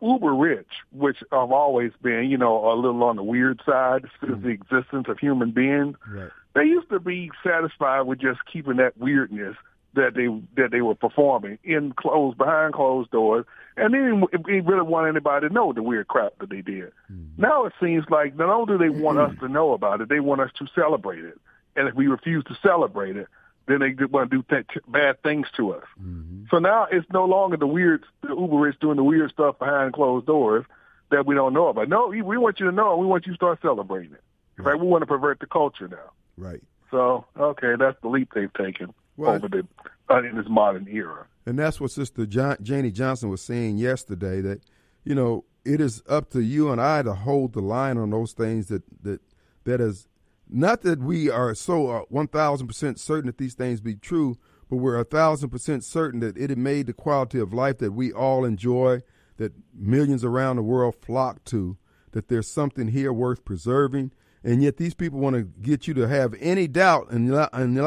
[0.00, 4.42] uber rich, which I've always been, you know, a little on the weird side mm-hmm.
[4.42, 5.96] the existence of human beings.
[6.08, 6.30] Right.
[6.54, 9.56] They used to be satisfied with just keeping that weirdness
[9.94, 10.26] that they
[10.60, 13.44] that they were performing in closed behind closed doors,
[13.76, 16.92] and they didn't, really want anybody to know the weird crap that they did.
[17.10, 17.42] Mm-hmm.
[17.42, 20.20] Now it seems like not only do they want us to know about it, they
[20.20, 21.38] want us to celebrate it,
[21.76, 23.28] and if we refuse to celebrate it,
[23.66, 25.84] then they want to do th- bad things to us.
[26.00, 26.44] Mm-hmm.
[26.50, 29.92] So now it's no longer the weird the uber rich doing the weird stuff behind
[29.92, 30.64] closed doors
[31.10, 31.88] that we don't know about.
[31.88, 32.96] No, we want you to know.
[32.96, 34.22] We want you to start celebrating it.
[34.56, 34.72] Right.
[34.72, 34.80] right?
[34.80, 36.12] We want to pervert the culture now.
[36.36, 36.62] Right.
[36.90, 39.66] So okay, that's the leap they've taken well, over the
[40.10, 41.26] uh, in this modern era.
[41.46, 44.40] And that's what Sister John, Janie Johnson was saying yesterday.
[44.40, 44.60] That
[45.04, 48.32] you know it is up to you and I to hold the line on those
[48.32, 49.20] things that that
[49.64, 50.08] that is
[50.48, 54.36] not that we are so uh, one thousand percent certain that these things be true,
[54.68, 58.12] but we're a thousand percent certain that it made the quality of life that we
[58.12, 59.00] all enjoy,
[59.36, 61.76] that millions around the world flock to,
[62.12, 66.08] that there's something here worth preserving, and yet these people want to get you to
[66.08, 67.78] have any doubt and and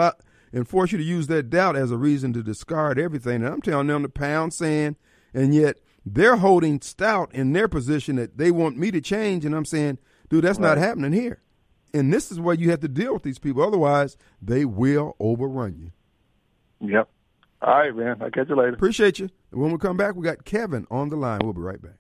[0.54, 3.44] and force you to use that doubt as a reason to discard everything.
[3.44, 4.96] And I'm telling them to pound sand,
[5.34, 9.56] and yet they're holding stout in their position that they want me to change, and
[9.56, 9.98] I'm saying,
[10.30, 10.70] dude, that's right.
[10.70, 11.42] not happening here.
[11.94, 13.64] And this is where you have to deal with these people.
[13.64, 15.92] Otherwise, they will overrun you.
[16.88, 17.10] Yep.
[17.62, 18.18] All right, man.
[18.22, 18.74] I'll catch you later.
[18.74, 19.30] Appreciate you.
[19.52, 21.40] And when we come back, we got Kevin on the line.
[21.44, 21.96] We'll be right back.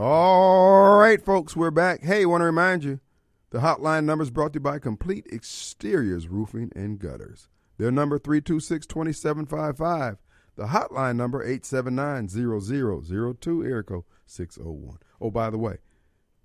[0.00, 2.04] All right, folks, we're back.
[2.04, 3.00] Hey, want to remind you
[3.50, 7.48] the hotline number is brought to you by Complete Exteriors Roofing and Gutters.
[7.78, 10.18] Their number 326 2755.
[10.54, 14.98] The hotline number 879-0002, area code 601.
[15.20, 15.78] Oh, by the way,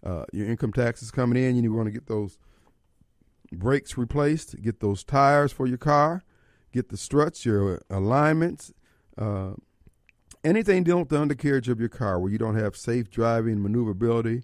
[0.03, 1.55] uh, your income tax is coming in.
[1.55, 2.39] You want to get those
[3.51, 6.23] brakes replaced, get those tires for your car,
[6.71, 8.73] get the struts, your alignments,
[9.15, 9.51] uh,
[10.43, 14.43] anything dealing with the undercarriage of your car where you don't have safe driving maneuverability,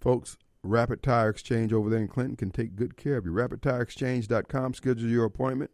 [0.00, 3.32] folks, Rapid Tire Exchange over there in Clinton can take good care of you.
[3.32, 4.74] RapidTireExchange.com.
[4.74, 5.70] Schedule your appointment.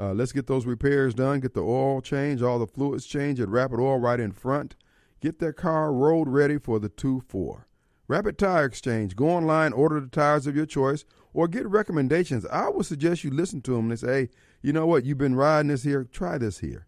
[0.00, 1.40] Uh, let's get those repairs done.
[1.40, 4.74] Get the oil changed, all the fluids changed at Rapid Oil right in front.
[5.20, 7.68] Get that car road ready for the 2 4.
[8.08, 9.14] Rapid Tire Exchange.
[9.14, 12.44] Go online, order the tires of your choice, or get recommendations.
[12.46, 14.28] I would suggest you listen to them and say, hey,
[14.60, 15.04] you know what?
[15.04, 16.04] You've been riding this here.
[16.04, 16.86] Try this here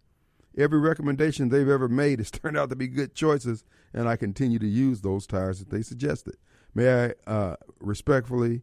[0.57, 4.59] every recommendation they've ever made has turned out to be good choices, and I continue
[4.59, 6.37] to use those tires that they suggested.
[6.75, 8.63] May I uh, respectfully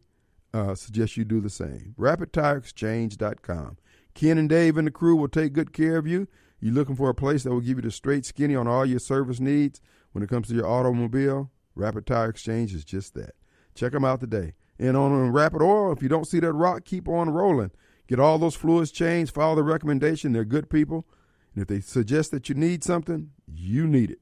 [0.52, 1.94] uh, suggest you do the same?
[1.98, 3.78] RapidTireExchange.com.
[4.14, 6.28] Ken and Dave and the crew will take good care of you.
[6.60, 8.98] You're looking for a place that will give you the straight skinny on all your
[8.98, 9.80] service needs
[10.12, 11.50] when it comes to your automobile?
[11.74, 13.32] Rapid Tire Exchange is just that.
[13.74, 14.52] Check them out today.
[14.78, 17.70] And on Rapid Oil, if you don't see that rock, keep on rolling.
[18.06, 19.32] Get all those fluids changed.
[19.32, 20.32] Follow the recommendation.
[20.32, 21.06] They're good people.
[21.54, 24.20] And if they suggest that you need something, you need it.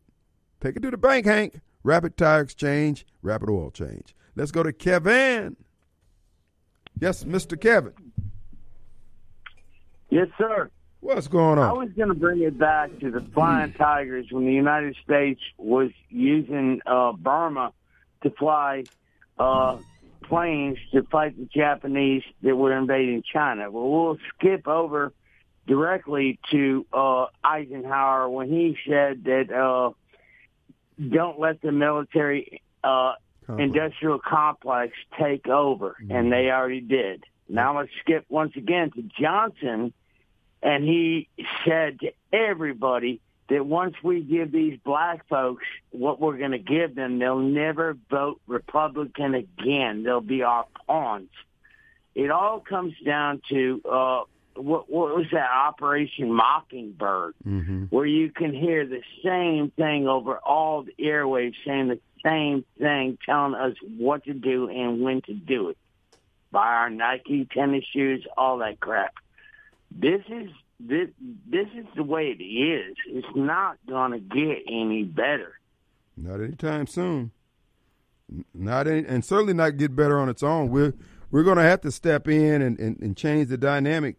[0.61, 1.61] Take it to the bank, Hank.
[1.83, 4.15] Rapid Tire Exchange, Rapid Oil Change.
[4.37, 5.57] Let's go to Kevin.
[7.01, 7.59] Yes, Mr.
[7.59, 7.95] Kevin.
[10.11, 10.71] Yes, sir.
[11.01, 11.69] What's going on?
[11.71, 15.41] I was going to bring it back to the Flying Tigers when the United States
[15.57, 17.73] was using uh, Burma
[18.23, 18.85] to fly
[19.39, 19.79] uh,
[20.25, 23.71] planes to fight the Japanese that were invading China.
[23.71, 25.15] Well, we'll skip over
[25.71, 29.93] directly to uh, Eisenhower when he said that uh,
[30.99, 33.13] don't let the military uh,
[33.57, 36.11] industrial complex take over, mm-hmm.
[36.11, 37.23] and they already did.
[37.49, 39.93] Now let's skip once again to Johnson,
[40.61, 41.29] and he
[41.65, 46.97] said to everybody that once we give these black folks what we're going to give
[46.97, 50.03] them, they'll never vote Republican again.
[50.03, 51.31] They'll be our pawns.
[52.17, 54.21] It all comes down to uh,
[54.61, 57.85] what, what was that Operation Mockingbird, Mm-hmm.
[57.85, 63.19] where you can hear the same thing over all the airwaves, saying the same thing,
[63.25, 65.79] telling us what to do and when to do it.
[66.53, 69.15] Buy our Nike tennis shoes, all that crap.
[69.91, 71.09] This is this
[71.49, 72.97] this is the way it is.
[73.07, 75.53] It's not going to get any better.
[76.17, 77.31] Not anytime soon.
[78.55, 80.71] Not any, and certainly not get better on its own.
[80.71, 80.95] We're
[81.31, 84.17] we're going to have to step in and, and, and change the dynamic.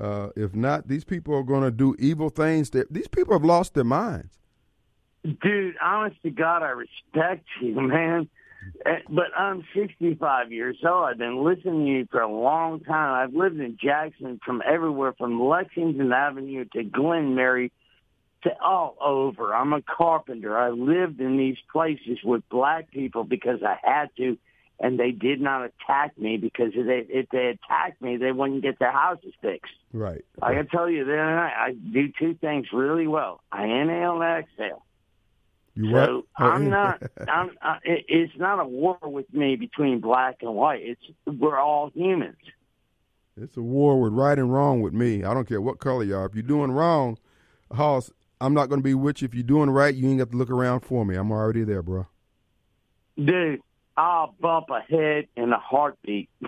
[0.00, 2.70] Uh, if not, these people are going to do evil things.
[2.70, 4.38] That these people have lost their minds.
[5.42, 8.28] Dude, honest to God, I respect you, man.
[8.86, 11.04] Eh, But I'm 65 years old.
[11.04, 13.14] I've been listening to you for a long time.
[13.14, 17.72] I've lived in Jackson from everywhere from Lexington Avenue to Glen Mary
[18.42, 19.54] to all over.
[19.54, 20.58] I'm a carpenter.
[20.58, 24.38] I lived in these places with black people because I had to,
[24.80, 28.62] and they did not attack me because if they, if they attacked me, they wouldn't
[28.62, 29.72] get their houses fixed.
[29.92, 30.24] Right.
[30.40, 33.42] I can tell you then I I do two things really well.
[33.52, 34.84] I inhale and exhale.
[35.74, 36.46] You So what?
[36.52, 37.02] I'm not.
[37.28, 37.50] I'm.
[37.62, 40.80] Uh, it, it's not a war with me between black and white.
[40.82, 42.38] It's we're all humans.
[43.36, 45.24] It's a war with right and wrong with me.
[45.24, 46.26] I don't care what color you are.
[46.26, 47.18] If you're doing wrong,
[47.70, 49.26] Hoss, I'm not going to be with you.
[49.26, 51.16] If you're doing right, you ain't got to look around for me.
[51.16, 52.06] I'm already there, bro.
[53.22, 53.60] Dude,
[54.00, 56.30] I'll bump a head in a heartbeat.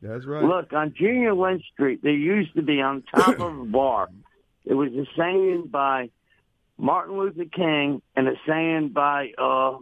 [0.00, 0.44] That's right.
[0.44, 1.32] Look, on John R.
[1.34, 4.08] Lynch Street, there used to be on top of a bar.
[4.64, 6.10] It was a saying by
[6.78, 9.76] Martin Luther King and a saying by uh,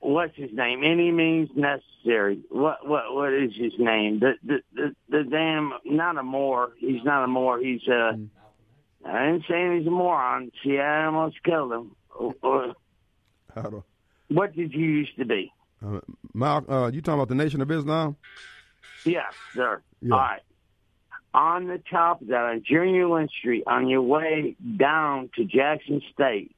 [0.00, 0.84] what's his name?
[0.84, 2.40] Any means necessary.
[2.50, 4.20] What what what is his name?
[4.20, 6.72] The the the, the damn not a Moore.
[6.78, 7.58] He's not a Moore.
[7.58, 8.12] He's uh.
[9.06, 10.50] I ain't saying he's a moron.
[10.62, 11.92] See, I almost killed him.
[13.56, 13.84] I don't-
[14.28, 15.52] what did you used to be?
[15.84, 16.00] Uh,
[16.34, 18.16] Mal, uh, you talking about the Nation of Islam?
[19.04, 19.80] Yes, sir.
[20.00, 20.14] Yeah.
[20.14, 20.42] All right.
[21.34, 23.06] On the top of that, on John R.
[23.06, 26.54] Lynch Street, on your way down to Jackson State,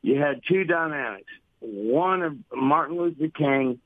[0.00, 1.30] you had two dynamics.
[1.60, 3.78] One of Martin Luther King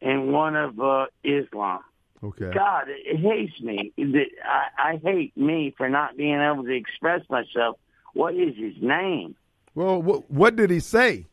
[0.00, 1.80] and one of uh, Islam.
[2.22, 2.50] Okay.
[2.54, 3.92] God, it, it hates me.
[4.44, 7.78] I, I hate me for not being able to express myself.
[8.14, 9.34] What is his name?
[9.74, 11.26] Well, what, what did he say?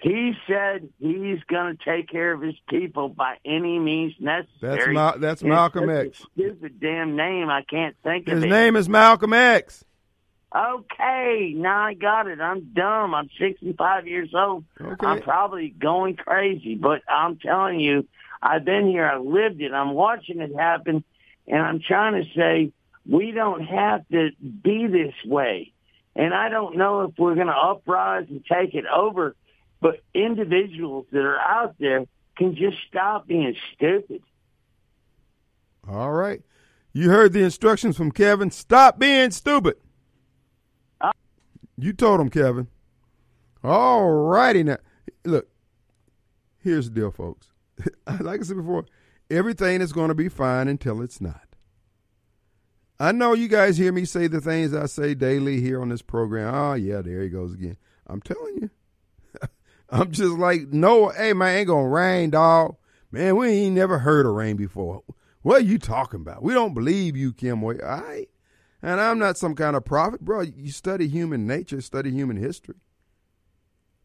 [0.00, 4.48] He said he's going to take care of his people by any means necessary.
[4.60, 6.24] That's Ma- that's Malcolm X.
[6.34, 7.50] Stupid damn name.
[7.50, 8.46] I can't think His of it.
[8.46, 9.84] His name is Malcolm X.
[10.54, 12.40] Okay, now I got it.
[12.40, 13.14] I'm dumb.
[13.14, 14.64] I'm 65 years old.
[14.80, 15.06] Okay.
[15.06, 18.06] I'm probably going crazy, but I'm telling you,
[18.40, 19.06] I've been here.
[19.06, 19.72] I lived it.
[19.72, 21.04] I'm watching it happen,
[21.46, 22.72] and I'm trying to say
[23.04, 25.72] we don't have to be this way.
[26.16, 29.36] And I don't know if we're going to uprise and take it over,
[29.80, 32.04] but individuals that are out there
[32.36, 34.22] can just stop being stupid.
[35.88, 36.42] All right.
[36.92, 38.50] You heard the instructions from Kevin.
[38.50, 39.76] Stop being stupid.
[41.00, 41.12] Uh.
[41.76, 42.68] You told him, Kevin.
[43.62, 44.78] All righty now.
[45.24, 45.48] Look,
[46.58, 47.48] here's the deal, folks.
[48.20, 48.86] like I said before,
[49.30, 51.42] everything is going to be fine until it's not.
[53.00, 56.02] I know you guys hear me say the things I say daily here on this
[56.02, 56.52] program.
[56.52, 57.76] Oh, yeah, there he goes again.
[58.08, 58.70] I'm telling you.
[59.90, 62.76] I'm just like, no, hey, man, ain't to rain, dog.
[63.10, 65.02] Man, we ain't never heard of rain before.
[65.42, 66.42] What are you talking about?
[66.42, 67.80] We don't believe you, Kim Wade.
[67.80, 68.28] All right.
[68.82, 70.42] And I'm not some kind of prophet, bro.
[70.42, 72.76] You study human nature, study human history.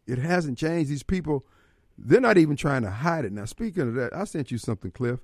[0.07, 0.89] It hasn't changed.
[0.89, 1.45] These people,
[1.97, 3.33] they're not even trying to hide it.
[3.33, 5.19] Now, speaking of that, I sent you something, Cliff.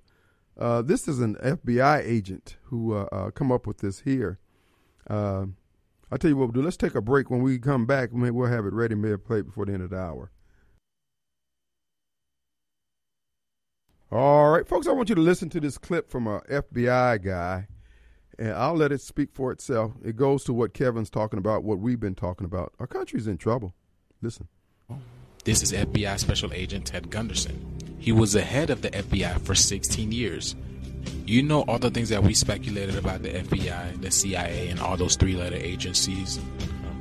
[0.57, 4.39] Uh, this is an FBI agent who uh, uh, come up with this here.
[5.09, 5.45] Uh,
[6.11, 6.61] I'll tell you what we'll do.
[6.61, 7.29] Let's take a break.
[7.29, 9.97] When we come back, we'll have it ready, maybe play before the end of the
[9.99, 10.31] hour.
[14.11, 17.67] All right, folks, I want you to listen to this clip from a FBI guy,
[18.39, 19.91] and I'll let it speak for itself.
[20.03, 22.73] It goes to what Kevin's talking about, what we've been talking about.
[22.79, 23.75] Our country's in trouble.
[24.19, 24.47] Listen.
[25.43, 27.77] This is FBI Special Agent Ted Gunderson.
[27.99, 30.55] He was the head of the FBI for 16 years.
[31.27, 34.97] You know all the things that we speculated about the FBI, the CIA, and all
[34.97, 36.39] those three letter agencies?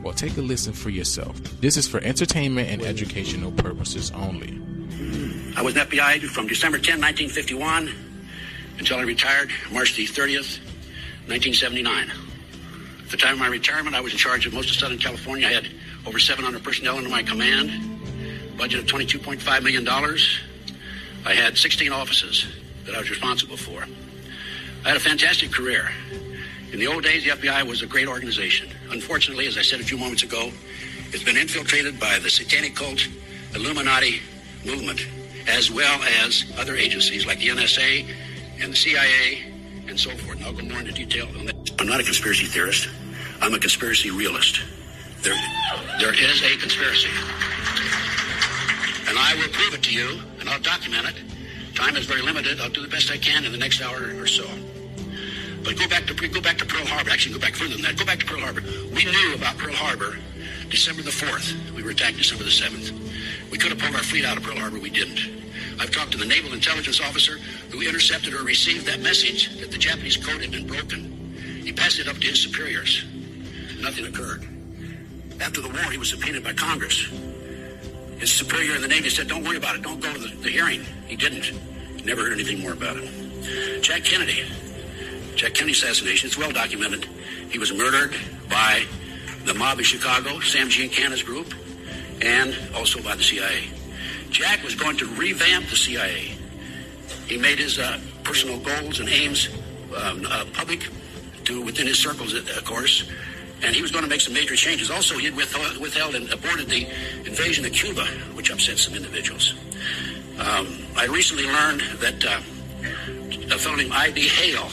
[0.03, 1.37] Well, take a listen for yourself.
[1.63, 4.61] This is for entertainment and educational purposes only.
[5.57, 7.93] I was an FBI agent from December 10, 1951
[8.79, 10.61] until I retired March the 30th,
[11.27, 12.11] 1979.
[13.03, 15.47] At the time of my retirement, I was in charge of most of Southern California.
[15.49, 15.69] I had
[16.07, 17.71] over 700 personnel under my command,
[18.57, 19.89] budget of $22.5 million.
[21.25, 22.47] I had 16 offices
[22.85, 23.85] that I was responsible for.
[24.85, 25.91] I had a fantastic career.
[26.73, 28.69] In the old days, the FBI was a great organization.
[28.91, 30.51] Unfortunately, as I said a few moments ago,
[31.13, 33.09] it's been infiltrated by the satanic cult,
[33.55, 34.21] Illuminati
[34.65, 35.07] movement,
[35.49, 38.07] as well as other agencies like the NSA
[38.61, 39.43] and the CIA
[39.89, 40.37] and so forth.
[40.37, 41.71] And I'll go more into detail on that.
[41.81, 42.89] I'm not a conspiracy theorist.
[43.41, 44.61] I'm a conspiracy realist.
[45.23, 45.35] There,
[45.99, 47.09] there is a conspiracy.
[49.09, 51.17] And I will prove it to you, and I'll document it.
[51.75, 52.61] Time is very limited.
[52.61, 54.47] I'll do the best I can in the next hour or so.
[55.65, 57.11] But go back to go back to Pearl Harbor.
[57.11, 57.97] Actually, go back further than that.
[57.97, 58.63] Go back to Pearl Harbor.
[58.95, 60.19] We knew about Pearl Harbor
[60.69, 61.75] December the 4th.
[61.75, 63.08] We were attacked December the 7th.
[63.51, 64.79] We could have pulled our fleet out of Pearl Harbor.
[64.79, 65.21] We didn't.
[65.81, 67.39] I've talked to the naval intelligence officer
[67.71, 71.33] who intercepted or received that message that the Japanese code had been broken.
[71.65, 73.05] He passed it up to his superiors.
[73.81, 74.47] Nothing occurred.
[75.41, 77.09] After the war, he was subpoenaed by Congress.
[78.19, 79.83] His superior in the Navy said, Don't worry about it.
[79.83, 80.83] Don't go to the, the hearing.
[81.07, 81.53] He didn't.
[82.05, 83.83] Never heard anything more about it.
[83.83, 84.43] Jack Kennedy.
[85.37, 86.27] Jack Kennedy assassination.
[86.27, 87.07] It's well documented.
[87.51, 88.17] He was murdered
[88.51, 88.85] by
[89.45, 91.55] the mob in Chicago, Sam Giancana's group,
[92.23, 93.69] and also by the CIA.
[94.31, 96.35] Jack was going to revamp the CIA.
[97.27, 99.49] He made his uh, personal goals and aims
[99.97, 100.89] um, uh, public
[101.45, 103.09] to within his circles, of course,
[103.63, 104.91] and he was going to make some major changes.
[104.91, 106.87] Also, he had withheld, withheld and aborted the
[107.25, 108.05] invasion of Cuba,
[108.35, 109.55] which upset some individuals.
[110.39, 112.41] Um, I recently learned that uh,
[113.55, 114.29] a fellow named I.B.
[114.29, 114.69] Hale,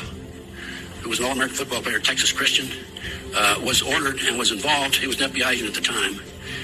[1.02, 2.68] who was an All-American football player, Texas Christian,
[3.36, 4.96] uh, was ordered and was involved.
[4.96, 6.20] He was an FBI agent at the time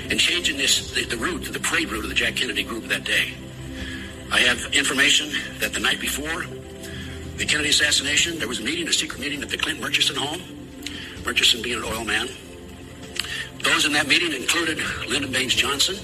[0.10, 3.04] in changing this the, the route, the parade route of the Jack Kennedy group that
[3.04, 3.34] day.
[4.32, 5.30] I have information
[5.60, 6.46] that the night before
[7.38, 10.42] the Kennedy assassination, there was a meeting, a secret meeting at the Clint Murchison home.
[11.26, 12.28] Murchison being an oil man.
[13.64, 15.96] Those in that meeting included Lyndon Baines Johnson,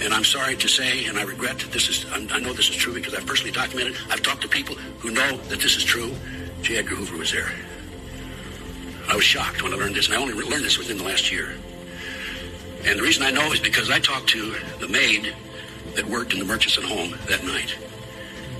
[0.00, 2.76] and I'm sorry to say, and I regret that this is, I know this is
[2.76, 3.96] true because I've personally documented.
[4.10, 6.14] I've talked to people who know that this is true.
[6.62, 6.78] J.
[6.78, 7.52] Edgar Hoover was there.
[9.08, 11.30] I was shocked when I learned this, and I only learned this within the last
[11.30, 11.54] year.
[12.84, 15.34] And the reason I know is because I talked to the maid
[15.94, 17.76] that worked in the Murchison home that night.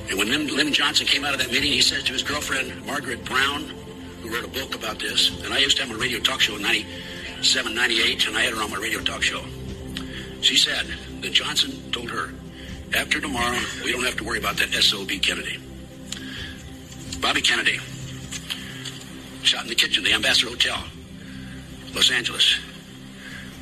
[0.09, 3.25] And when Lyndon Johnson came out of that meeting, he said to his girlfriend, Margaret
[3.25, 3.63] Brown,
[4.21, 6.57] who wrote a book about this, and I used to have a radio talk show
[6.57, 9.43] in 97, 98, and I had her on my radio talk show.
[10.41, 10.87] She said
[11.21, 12.31] that Johnson told her,
[12.95, 15.59] after tomorrow, we don't have to worry about that SOB Kennedy.
[17.21, 17.79] Bobby Kennedy,
[19.43, 20.83] shot in the kitchen, the Ambassador Hotel,
[21.95, 22.59] Los Angeles.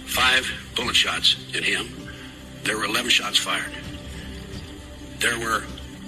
[0.08, 1.86] Five bullet shots in him.
[2.64, 3.72] There were 11 shots fired.
[5.20, 5.62] There were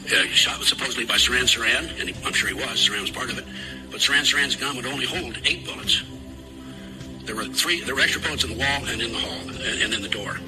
[0.07, 2.88] uh, shot was supposedly by Sirhan Sirhan, and he, I'm sure he was.
[2.88, 3.44] Sirhan was part of it.
[3.90, 6.03] But Sirhan Sirhan's gun would only hold eight bullets.
[7.24, 7.82] There were three.
[7.82, 10.09] There were extra bullets in the wall and in the hall and, and in the
[10.09, 10.40] door,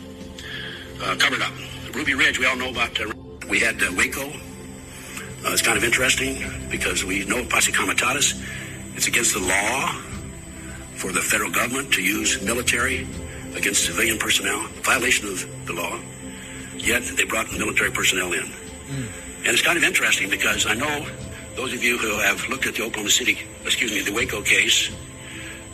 [1.02, 1.52] uh, covered up.
[1.92, 2.98] Ruby Ridge, we all know about.
[3.00, 3.12] Uh,
[3.48, 4.28] we had uh, Waco.
[4.28, 8.42] Uh, it's kind of interesting because we know Posse Comitatus.
[8.96, 9.88] It's against the law
[10.96, 13.06] for the federal government to use military
[13.54, 15.98] against civilian personnel, violation of the law.
[16.76, 18.44] Yet they brought military personnel in.
[18.44, 19.06] Mm.
[19.38, 21.06] And it's kind of interesting because I know
[21.56, 24.90] those of you who have looked at the Oklahoma City, excuse me, the Waco case,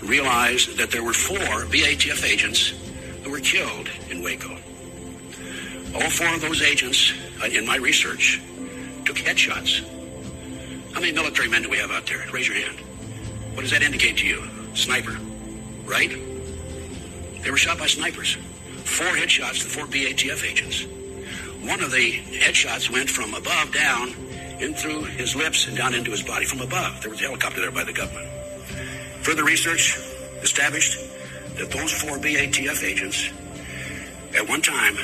[0.03, 2.72] realize that there were four BATF agents
[3.22, 4.57] who were killed in Waco.
[5.95, 7.12] All four of those agents,
[7.43, 8.41] uh, in my research,
[9.05, 9.83] took headshots.
[10.93, 12.24] How many military men do we have out there?
[12.33, 12.79] Raise your hand.
[13.55, 14.43] What does that indicate to you?
[14.74, 15.16] Sniper,
[15.85, 16.11] right?
[17.43, 18.36] They were shot by snipers.
[18.84, 20.86] Four headshots to four BATF agents.
[21.66, 24.14] One of the headshots went from above down
[24.61, 27.01] in through his lips and down into his body from above.
[27.03, 28.28] There was a helicopter there by the government.
[29.22, 29.99] Further research
[30.43, 30.99] established
[31.57, 33.30] that those four BATF agents
[34.36, 34.97] at one time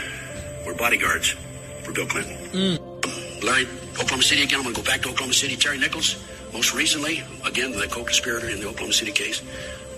[0.67, 1.35] were bodyguards
[1.83, 2.37] for Bill Clinton.
[2.53, 3.43] Mm.
[3.45, 3.67] Larry,
[3.99, 4.61] Oklahoma City again.
[4.61, 5.57] I'm going to go back to Oklahoma City.
[5.57, 6.17] Terry Nichols,
[6.53, 9.43] most recently, again, the co-conspirator in the Oklahoma City case,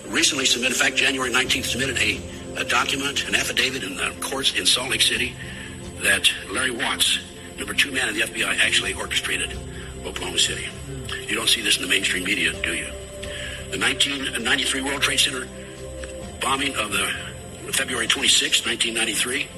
[0.09, 2.21] recently submitted, in fact, January 19th, submitted a,
[2.61, 5.35] a document, an affidavit in the courts in Salt Lake City
[6.03, 7.21] that Larry Potts,
[7.59, 9.57] number two man in the FBI, actually orchestrated
[10.05, 10.69] Oklahoma City.
[11.27, 12.87] You don't see this in the mainstream media, do you?
[13.71, 15.49] The 1993 World Trade Center
[16.41, 19.49] bombing of the February 26, 1993.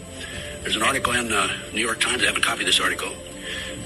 [0.62, 2.22] There's an article in the uh, New York Times.
[2.22, 3.12] I have a copy of this article.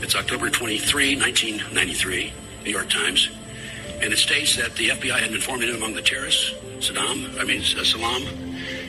[0.01, 2.33] It's October 23, 1993,
[2.65, 3.29] New York Times.
[4.03, 6.50] And it states that the FBI had forming him among the terrorists,
[6.80, 8.26] Saddam, I mean, uh, Salam,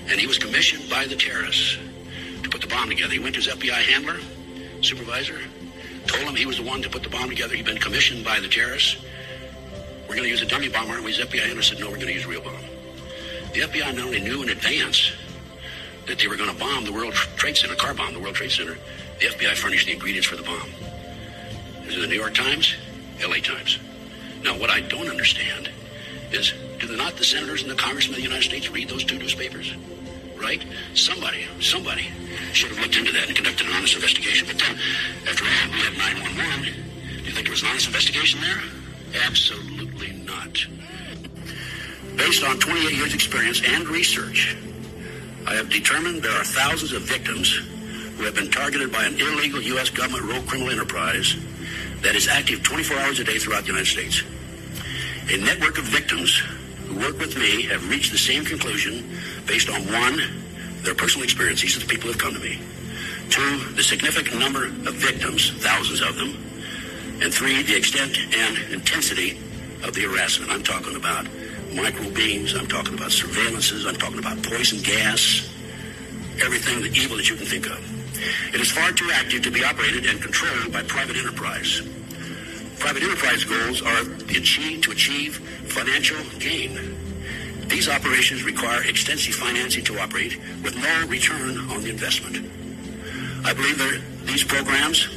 [0.10, 1.78] and he was commissioned by the terrorists
[2.42, 3.14] to put the bomb together.
[3.14, 4.18] He went to his FBI handler,
[4.82, 5.38] supervisor,
[6.08, 7.54] told him he was the one to put the bomb together.
[7.56, 9.06] He'd been commissioned by the terrorists.
[10.10, 11.14] We're going to use a dummy bomb, aren't we?
[11.14, 12.66] His FBI handler said, no, we're going to use a real bomb.
[13.54, 15.12] The FBI not only knew in advance
[16.08, 18.52] that they were going to bomb the World Trade Center, car bomb the World Trade
[18.52, 18.80] Center,
[19.20, 20.72] the FBI furnished the ingredients for the bomb.
[21.86, 22.74] This is the New York Times?
[23.22, 23.78] LA Times.
[24.44, 25.70] Now, what I don't understand
[26.32, 29.18] is do not the senators and the congressmen of the United States read those two
[29.18, 29.74] newspapers?
[30.36, 30.66] Right?
[30.94, 32.10] Somebody, somebody
[32.52, 34.48] should have looked into that and conducted an honest investigation.
[34.48, 34.78] But then,
[35.28, 36.64] after all, we had 911.
[36.64, 38.62] Do you think there was an honest investigation there?
[39.26, 40.66] Absolutely not.
[42.18, 44.58] Based on 28 years' experience and research,
[45.48, 47.54] I have determined there are thousands of victims
[48.18, 49.90] who have been targeted by an illegal U.S.
[49.90, 51.36] government rogue criminal enterprise
[52.04, 54.24] that is active 24 hours a day throughout the United States.
[55.32, 56.44] A network of victims
[56.88, 59.10] who work with me have reached the same conclusion
[59.48, 60.20] based on one,
[60.84, 62.60] their personal experiences are the people who have come to me.
[63.30, 66.36] Two, the significant number of victims, thousands of them.
[67.24, 69.40] And three, the extent and intensity
[69.84, 70.52] of the harassment.
[70.52, 71.26] I'm talking about
[71.72, 75.50] microbeams, I'm talking about surveillances, I'm talking about poison gas,
[76.44, 78.03] everything the evil that you can think of.
[78.54, 81.82] It is far too active to be operated and controlled by private enterprise.
[82.80, 85.38] Private enterprise goals are the achieve, to achieve
[85.72, 86.98] financial gain.
[87.68, 92.38] These operations require extensive financing to operate with no return on the investment.
[93.46, 95.08] I believe that these programs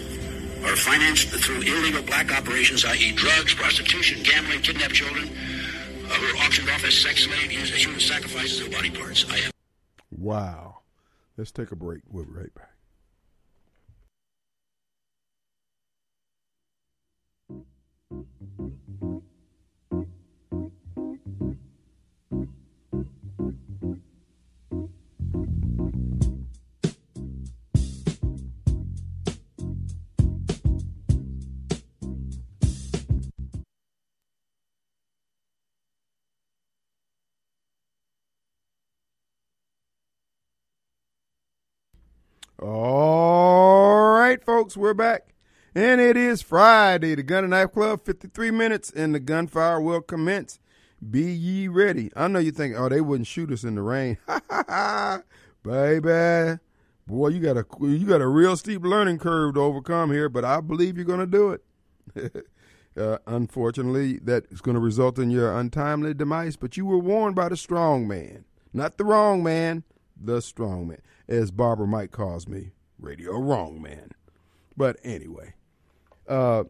[0.64, 3.12] are financed through illegal black operations, i.e.
[3.12, 7.84] drugs, prostitution, gambling, kidnapped children, uh, who are auctioned off as sex slaves, used as
[7.84, 9.22] human sacrifices of body parts.
[9.30, 9.52] Have
[10.16, 10.78] Wow.
[11.36, 12.02] Let's take a break.
[12.08, 12.75] We'll be right back.
[42.66, 45.34] All right, folks, we're back.
[45.72, 47.14] And it is Friday.
[47.14, 50.58] The Gun and Knife Club, 53 minutes, and the gunfire will commence.
[51.08, 52.10] Be ye ready.
[52.16, 54.18] I know you think, oh, they wouldn't shoot us in the rain.
[55.62, 56.58] Baby.
[57.06, 60.44] Boy, you got a you got a real steep learning curve to overcome here, but
[60.44, 61.50] I believe you're gonna do
[62.16, 62.46] it.
[62.96, 67.36] uh, unfortunately, that is going to result in your untimely demise, but you were warned
[67.36, 68.44] by the strong man.
[68.72, 69.84] Not the wrong man,
[70.20, 70.98] the strong man.
[71.28, 72.70] As Barbara Mike calls me,
[73.00, 74.10] radio wrong man.
[74.76, 75.54] But anyway,
[76.28, 76.64] uh,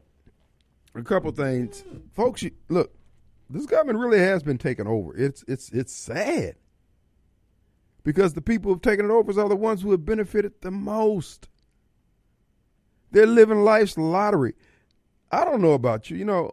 [0.94, 1.84] a couple things,
[2.14, 2.42] folks.
[2.42, 2.94] You, look,
[3.50, 5.16] this government really has been taken over.
[5.16, 6.56] It's it's it's sad
[8.02, 11.48] because the people who've taken it over are the ones who have benefited the most.
[13.10, 14.54] They're living life's lottery.
[15.30, 16.16] I don't know about you.
[16.16, 16.52] You know,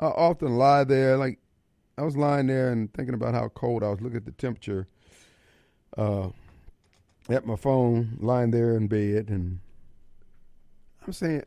[0.00, 1.16] I often lie there.
[1.16, 1.38] Like
[1.96, 4.00] I was lying there and thinking about how cold I was.
[4.00, 4.86] Looking at the temperature.
[5.96, 6.28] Uh,
[7.28, 9.60] at my phone, lying there in bed, and
[11.06, 11.44] I'm saying,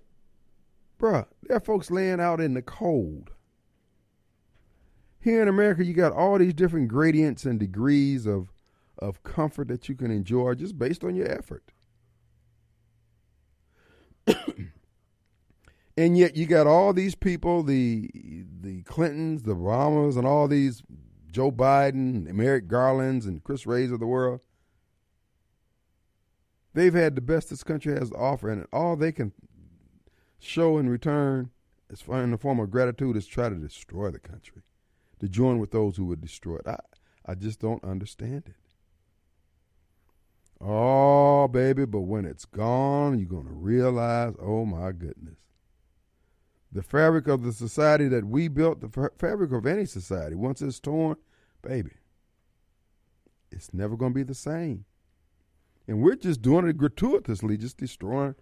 [0.99, 3.31] bruh, there are folks laying out in the cold.
[5.19, 8.51] Here in America, you got all these different gradients and degrees of
[8.99, 11.63] of comfort that you can enjoy just based on your effort.
[15.97, 18.09] and yet you got all these people, the
[18.61, 20.83] the Clintons, the Obamas, and all these
[21.31, 24.41] Joe Biden, Merrick Garlands, and Chris Wrays of the world.
[26.73, 29.33] They've had the best this country has to offer, and all they can
[30.39, 31.49] show in return,
[31.97, 34.61] far in the form of gratitude, is try to destroy the country,
[35.19, 36.67] to join with those who would destroy it.
[36.67, 36.79] I,
[37.25, 38.55] I just don't understand it.
[40.63, 45.39] Oh, baby, but when it's gone, you're going to realize, oh my goodness.
[46.71, 50.79] The fabric of the society that we built, the fabric of any society, once it's
[50.79, 51.17] torn,
[51.61, 51.91] baby,
[53.51, 54.85] it's never going to be the same.
[55.91, 58.35] And we're just doing it gratuitously, just destroying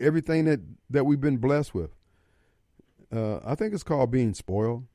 [0.00, 0.58] everything that,
[0.90, 1.92] that we've been blessed with.
[3.14, 4.88] Uh, I think it's called being spoiled.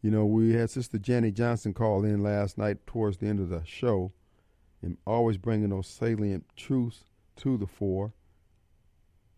[0.00, 3.50] You know, we had Sister Janet Johnson call in last night towards the end of
[3.50, 4.12] the show
[4.80, 7.04] and always bringing those salient truths
[7.36, 8.14] to the fore.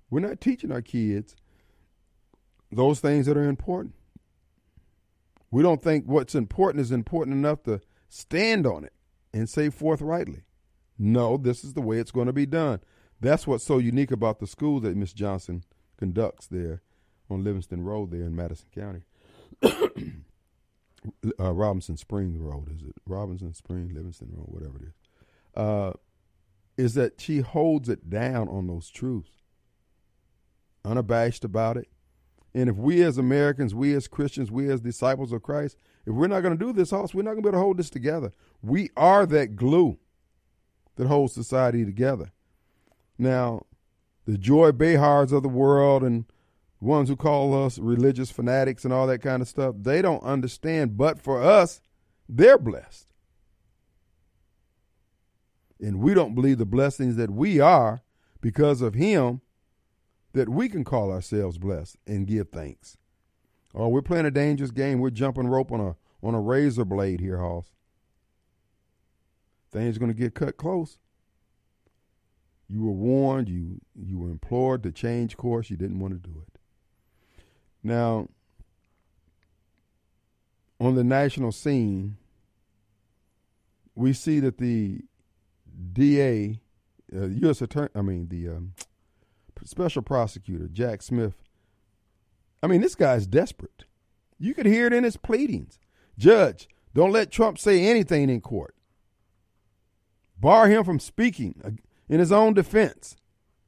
[0.08, 1.34] We're not teaching our kids
[2.70, 3.96] those things that are important.
[5.50, 8.92] We don't think what's important is important enough to stand on it
[9.32, 10.42] and say forthrightly.
[10.98, 12.80] No, this is the way it's going to be done.
[13.20, 15.64] That's what's so unique about the school that Miss Johnson
[15.96, 16.82] conducts there
[17.30, 19.02] on Livingston Road there in Madison County.
[21.40, 22.94] uh, Robinson Springs Road, is it?
[23.06, 24.94] Robinson Springs, Livingston Road, whatever it is.
[25.54, 25.92] Uh,
[26.76, 29.42] is that she holds it down on those truths,
[30.84, 31.88] unabashed about it.
[32.54, 35.76] And if we as Americans, we as Christians, we as disciples of Christ,
[36.06, 37.64] if we're not going to do this, also, we're not going to be able to
[37.64, 38.32] hold this together.
[38.62, 39.98] We are that glue
[40.96, 42.32] that holds society together.
[43.18, 43.66] Now,
[44.26, 46.24] the Joy Behars of the world and
[46.80, 50.96] ones who call us religious fanatics and all that kind of stuff, they don't understand.
[50.96, 51.80] But for us,
[52.28, 53.06] they're blessed.
[55.80, 58.02] And we don't believe the blessings that we are
[58.40, 59.42] because of Him
[60.32, 62.96] that we can call ourselves blessed and give thanks.
[63.74, 65.00] Oh, we're playing a dangerous game.
[65.00, 67.75] We're jumping rope on a on a razor blade here, Hoss.
[69.76, 70.96] Things are going to get cut close.
[72.66, 73.50] You were warned.
[73.50, 75.68] You you were implored to change course.
[75.68, 76.58] You didn't want to do it.
[77.82, 78.28] Now,
[80.80, 82.16] on the national scene,
[83.94, 85.02] we see that the
[85.92, 86.58] DA,
[87.14, 87.60] uh, U.S.
[87.60, 88.72] Attorney, I mean the um,
[89.62, 91.34] special prosecutor Jack Smith.
[92.62, 93.84] I mean, this guy's desperate.
[94.38, 95.78] You could hear it in his pleadings.
[96.16, 98.75] Judge, don't let Trump say anything in court.
[100.38, 103.16] Bar him from speaking in his own defense.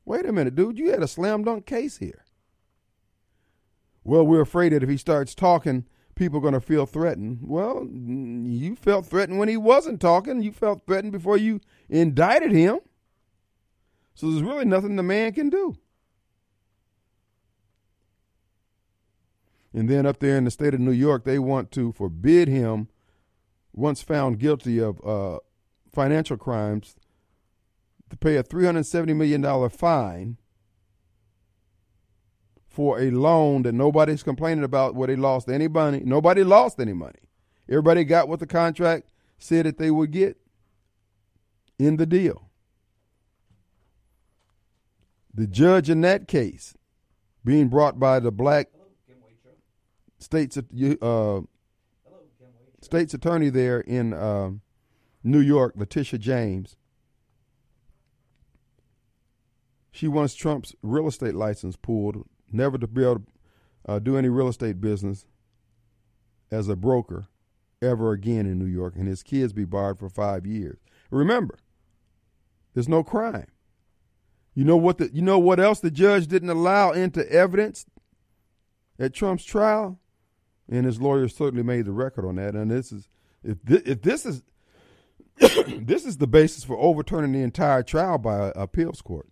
[0.04, 0.78] Wait a minute, dude.
[0.78, 2.24] You had a slam dunk case here.
[4.04, 7.40] Well, we're afraid that if he starts talking, people are going to feel threatened.
[7.42, 10.42] Well, you felt threatened when he wasn't talking.
[10.42, 12.80] You felt threatened before you indicted him.
[14.14, 15.76] So there's really nothing the man can do.
[19.72, 22.88] And then up there in the state of New York, they want to forbid him,
[23.72, 25.38] once found guilty of uh,
[25.98, 26.94] financial crimes,
[28.08, 30.36] to pay a $370 million fine
[32.68, 36.00] for a loan that nobody's complaining about where they lost any money.
[36.04, 37.18] Nobody lost any money.
[37.68, 40.36] Everybody got what the contract said that they would get
[41.80, 42.48] in the deal.
[45.34, 46.76] The judge in that case,
[47.44, 48.68] being brought by the black
[50.20, 51.40] state's uh,
[52.82, 54.50] state's attorney there in uh,
[55.22, 56.76] New York, Letitia James,
[59.90, 63.22] she wants Trump's real estate license pulled, never to be able to
[63.88, 65.26] uh, do any real estate business
[66.50, 67.26] as a broker
[67.82, 70.78] ever again in New York, and his kids be barred for five years.
[71.10, 71.58] Remember,
[72.74, 73.46] there's no crime.
[74.54, 74.98] You know what?
[74.98, 77.86] The, you know what else the judge didn't allow into evidence
[78.98, 80.00] at Trump's trial,
[80.68, 82.54] and his lawyers certainly made the record on that.
[82.54, 83.08] And this is
[83.44, 84.42] if if this is
[85.78, 89.28] this is the basis for overturning the entire trial by appeals court.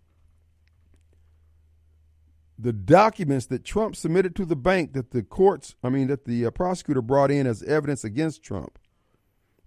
[2.57, 6.45] The documents that Trump submitted to the bank that the courts, I mean, that the
[6.45, 8.79] uh, prosecutor brought in as evidence against Trump,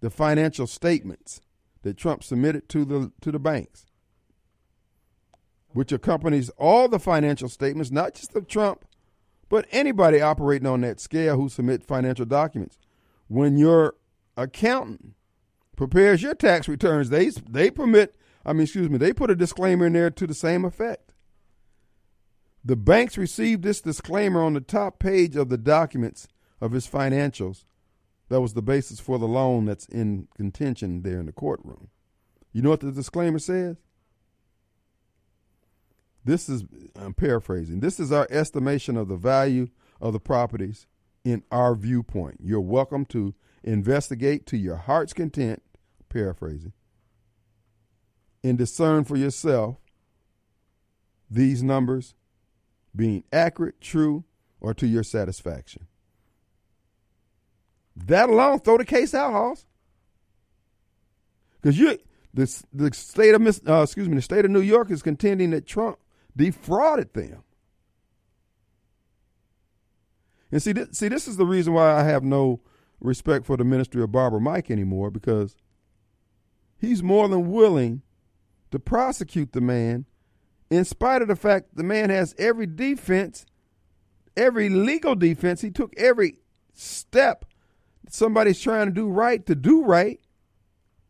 [0.00, 1.40] the financial statements
[1.82, 3.86] that Trump submitted to the to the banks,
[5.72, 8.84] which accompanies all the financial statements, not just of Trump,
[9.48, 12.78] but anybody operating on that scale who submit financial documents.
[13.28, 13.94] When your
[14.36, 15.14] accountant
[15.80, 18.14] prepares your tax returns, they they permit.
[18.44, 21.14] I mean, excuse me, they put a disclaimer in there to the same effect.
[22.62, 26.28] The banks received this disclaimer on the top page of the documents
[26.60, 27.64] of his financials.
[28.28, 31.88] That was the basis for the loan that's in contention there in the courtroom.
[32.52, 33.78] You know what the disclaimer says?
[36.26, 36.62] This is,
[36.94, 39.68] I'm paraphrasing, this is our estimation of the value
[39.98, 40.86] of the properties
[41.24, 42.36] in our viewpoint.
[42.42, 45.62] You're welcome to investigate to your heart's content
[46.10, 46.74] paraphrasing,
[48.44, 49.76] and discern for yourself
[51.30, 52.14] these numbers
[52.94, 54.24] being accurate, true,
[54.60, 55.86] or to your satisfaction.
[57.96, 59.66] That alone, throw the case out, Hoss.
[61.60, 61.98] Because you,
[62.32, 65.66] the the state of uh, excuse me, the state of New York is contending that
[65.66, 65.98] Trump
[66.36, 67.42] defrauded them.
[70.52, 72.60] And see, see, this is the reason why I have no
[73.00, 75.56] respect for the ministry of Barbara Mike anymore because
[76.80, 78.02] he's more than willing
[78.70, 80.06] to prosecute the man
[80.70, 83.44] in spite of the fact the man has every defense,
[84.36, 85.60] every legal defense.
[85.60, 86.38] He took every
[86.72, 87.44] step
[88.08, 90.20] somebody's trying to do right to do right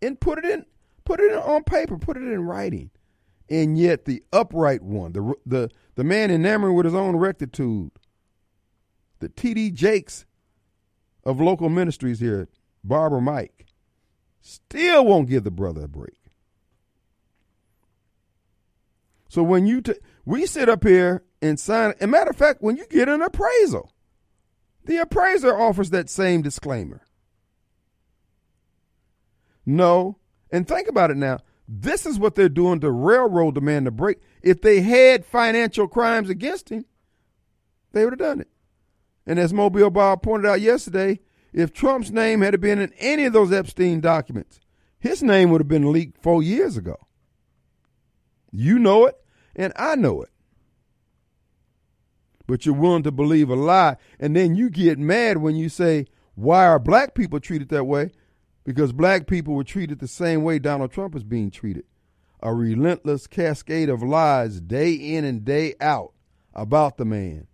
[0.03, 0.65] and put it in
[1.05, 2.91] put it on paper, put it in writing.
[3.49, 7.91] And yet the upright one, the the the man enamored with his own rectitude,
[9.19, 10.25] the TD Jakes
[11.25, 12.49] of local ministries here,
[12.85, 13.67] Barbara Mike,
[14.41, 16.17] Still won't give the brother a break.
[19.29, 22.77] So when you t- we sit up here and sign, a matter of fact, when
[22.77, 23.93] you get an appraisal,
[24.85, 27.03] the appraiser offers that same disclaimer.
[29.65, 30.19] No,
[30.51, 31.39] and think about it now.
[31.69, 34.19] This is what they're doing to railroad the man to break.
[34.43, 36.85] If they had financial crimes against him,
[37.93, 38.49] they would have done it.
[39.27, 41.21] And as Mobile Bob pointed out yesterday,
[41.53, 44.61] if Trump's name had been in any of those Epstein documents,
[44.99, 46.97] his name would have been leaked four years ago.
[48.53, 49.17] You know it,
[49.57, 50.31] and I know it.
[52.47, 56.07] But you're willing to believe a lie, and then you get mad when you say,
[56.35, 58.11] Why are black people treated that way?
[58.65, 61.85] Because black people were treated the same way Donald Trump is being treated.
[62.41, 66.13] A relentless cascade of lies day in and day out
[66.55, 67.47] about the man.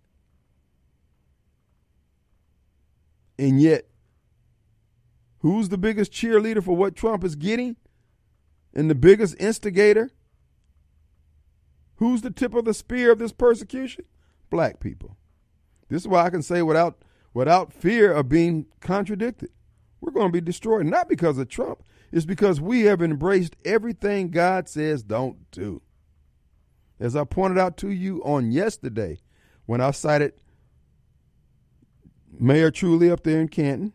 [3.39, 3.85] And yet,
[5.39, 7.75] who's the biggest cheerleader for what Trump is getting?
[8.73, 10.11] And the biggest instigator?
[11.95, 14.05] Who's the tip of the spear of this persecution?
[14.49, 15.17] Black people.
[15.89, 19.49] This is why I can say without without fear of being contradicted.
[20.01, 24.29] We're going to be destroyed not because of Trump, it's because we have embraced everything
[24.29, 25.81] God says don't do.
[26.99, 29.19] As I pointed out to you on yesterday
[29.65, 30.33] when I cited
[32.39, 33.93] Mayor Truly up there in Canton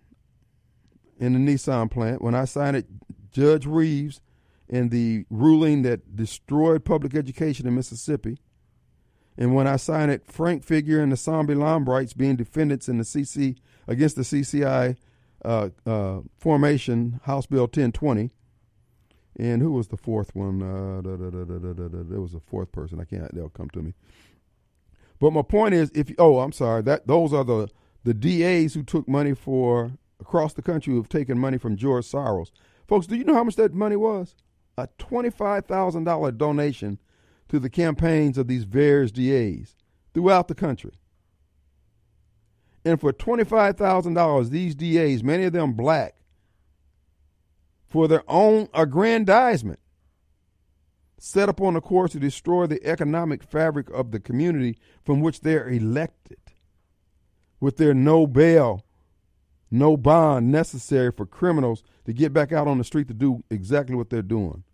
[1.18, 2.86] in the Nissan plant, when I signed it,
[3.30, 4.20] Judge Reeves
[4.68, 8.38] in the ruling that destroyed public education in Mississippi,
[9.36, 13.05] and when I signed it, Frank Figgers and the Zombie Lombrights being defendants in the
[13.05, 14.97] CC against the CCI
[15.45, 18.30] uh, uh, formation, House Bill 1020,
[19.36, 20.62] and who was the fourth one?
[20.62, 23.01] Uh, there was a fourth person.
[23.01, 23.34] I can't.
[23.34, 23.95] They'll come to me.
[25.18, 27.68] But my point is, if you, oh, I'm sorry, that those are the
[28.05, 32.07] the DAs who took money for across the country who have taken money from George
[32.07, 32.51] Soros.
[32.87, 34.35] Folks, do you know how much that money was?
[34.79, 36.99] A twenty-five thousand dollar donation
[37.49, 39.77] to the campaigns of these various DAs
[40.15, 40.93] throughout the country.
[42.85, 46.17] And for $25,000, these DAs, many of them black,
[47.87, 49.79] for their own aggrandizement,
[51.19, 55.69] set upon a course to destroy the economic fabric of the community from which they're
[55.69, 56.39] elected
[57.63, 58.85] with their no bail,
[59.71, 63.95] no bond necessary for criminals to get back out on the street to do exactly
[63.95, 64.65] what they're doing.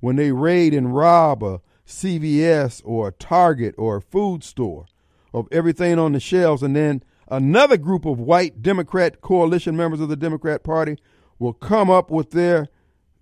[0.00, 4.86] When they raid and rob a CVS or a Target or a food store
[5.32, 10.08] of everything on the shelves and then another group of white Democrat coalition members of
[10.08, 10.96] the Democrat Party
[11.38, 12.66] will come up with their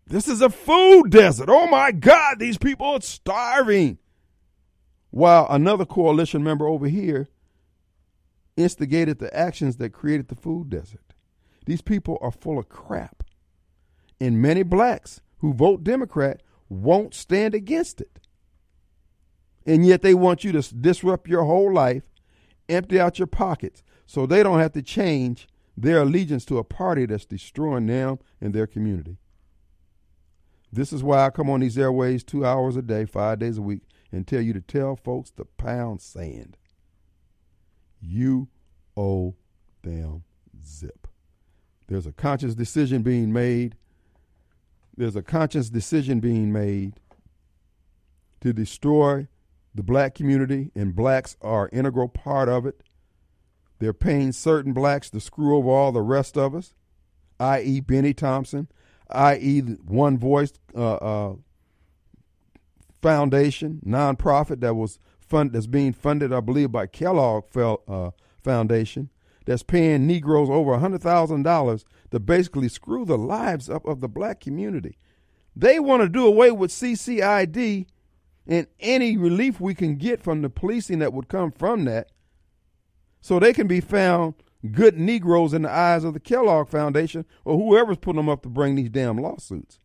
[0.07, 1.51] this is a food desert.
[1.51, 3.99] Oh my God, these people are starving.
[5.11, 7.29] While another coalition member over here
[8.57, 11.15] instigated the actions that created the food desert.
[11.67, 13.23] These people are full of crap.
[14.21, 18.21] And many blacks who vote Democrat won't stand against it.
[19.67, 22.05] And yet they want you to disrupt your whole life,
[22.69, 27.07] empty out your pockets, so they don't have to change their allegiance to a party
[27.07, 29.19] that's destroying them and their community.
[30.73, 33.63] This is why I come on these airways two hours a day, five days a
[33.63, 36.57] week, and tell you to tell folks to pound sand.
[38.03, 38.49] You
[38.97, 39.37] owe
[39.83, 40.25] them
[40.63, 41.07] zip.
[41.87, 43.77] There's a conscious decision being made.
[44.97, 46.95] There's a conscious decision being made
[48.41, 49.29] to destroy
[49.75, 52.83] the black community, and blacks are an integral part of it.
[53.79, 56.75] They're paying certain blacks to screw over all the rest of us,
[57.41, 58.69] i.e., Bennie Thompson,
[59.11, 61.35] i.e., One Voice uh, uh,
[63.01, 64.99] Foundation, nonprofit that was
[65.33, 68.11] fund that's being funded, I believe, by Kellogg uh,
[68.45, 69.09] Foundation,
[69.47, 74.09] that's paying Negroes over hundred thousand dollars to basically screw the lives up of the
[74.09, 74.99] black community.
[75.57, 77.87] They want to do away with CCID
[78.47, 82.11] and any relief we can get from the policing that would come from that
[83.23, 84.35] so they can be found
[84.71, 88.51] good Negroes in the eyes of the Kellogg Foundation or whoever's putting them up to
[88.51, 89.79] bring these damn lawsuits.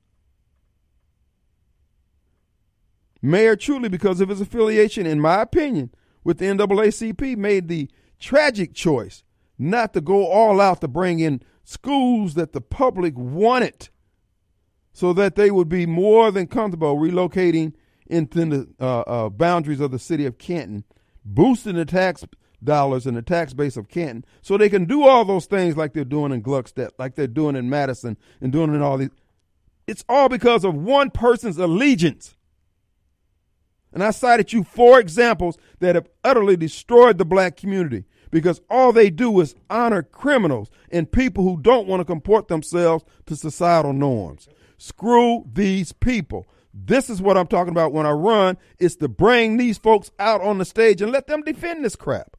[3.22, 5.92] Mayor Truly, because of his affiliation, in my opinion,
[6.24, 7.90] with the NAACP, made the
[8.20, 9.24] tragic choice
[9.58, 13.90] not to go all out to bring in schools that the public wanted
[14.94, 17.74] so that they would be more than comfortable relocating
[18.08, 20.84] into the uh, uh, boundaries of the city of Canton,
[21.26, 22.26] boosting the tax
[22.64, 25.94] dollars and the tax base of Canton so they can do all those things like
[25.94, 29.10] they're doing in Gluckstadt, like they're doing in Madison and doing in all these.
[29.86, 32.37] It's all because of one person's allegiance.
[33.94, 38.92] And I cited you four examples that have utterly destroyed the black community because all
[38.92, 43.94] they do is honor criminals and people who don't want to comport themselves to societal
[43.94, 44.48] norms.
[44.78, 46.48] Screw these people.
[46.74, 50.42] This is what I'm talking about when I run, is to bring these folks out
[50.42, 52.38] on the stage and let them defend this crap.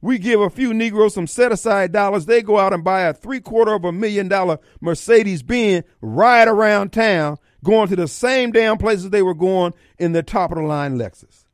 [0.00, 2.26] We give a few Negroes some set aside dollars.
[2.26, 6.48] They go out and buy a three quarter of a million dollar Mercedes Benz, ride
[6.48, 10.58] around town, going to the same damn places they were going in their top of
[10.58, 11.44] the line Lexus.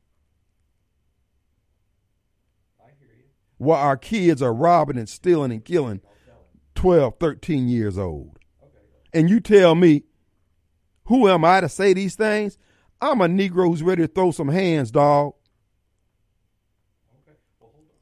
[3.57, 6.01] While our kids are robbing and stealing and killing
[6.75, 8.37] 12, 13 years old.
[9.13, 10.03] And you tell me,
[11.05, 12.57] who am I to say these things?
[13.01, 15.33] I'm a Negro who's ready to throw some hands, dog.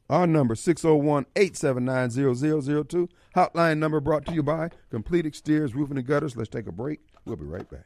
[0.09, 3.09] Our number 601-879-0002.
[3.35, 6.35] Hotline number brought to you by Complete Exteriors Roofing and Gutters.
[6.35, 6.99] Let's take a break.
[7.25, 7.85] We'll be right back.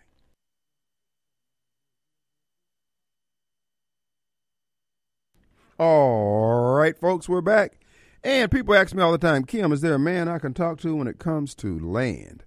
[5.78, 7.82] All right, folks, we're back.
[8.24, 10.80] And people ask me all the time, Kim, is there a man I can talk
[10.80, 12.46] to when it comes to land?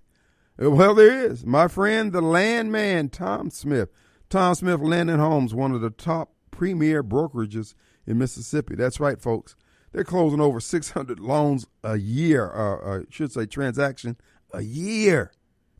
[0.60, 1.44] Uh, well, there is.
[1.44, 3.90] My friend, the land man, Tom Smith.
[4.30, 7.74] Tom Smith Land and Homes, one of the top premier brokerages
[8.06, 8.74] in Mississippi.
[8.74, 9.56] That's right, folks.
[9.92, 14.16] They're closing over 600 loans a year, or, I should say transaction
[14.54, 15.32] a year.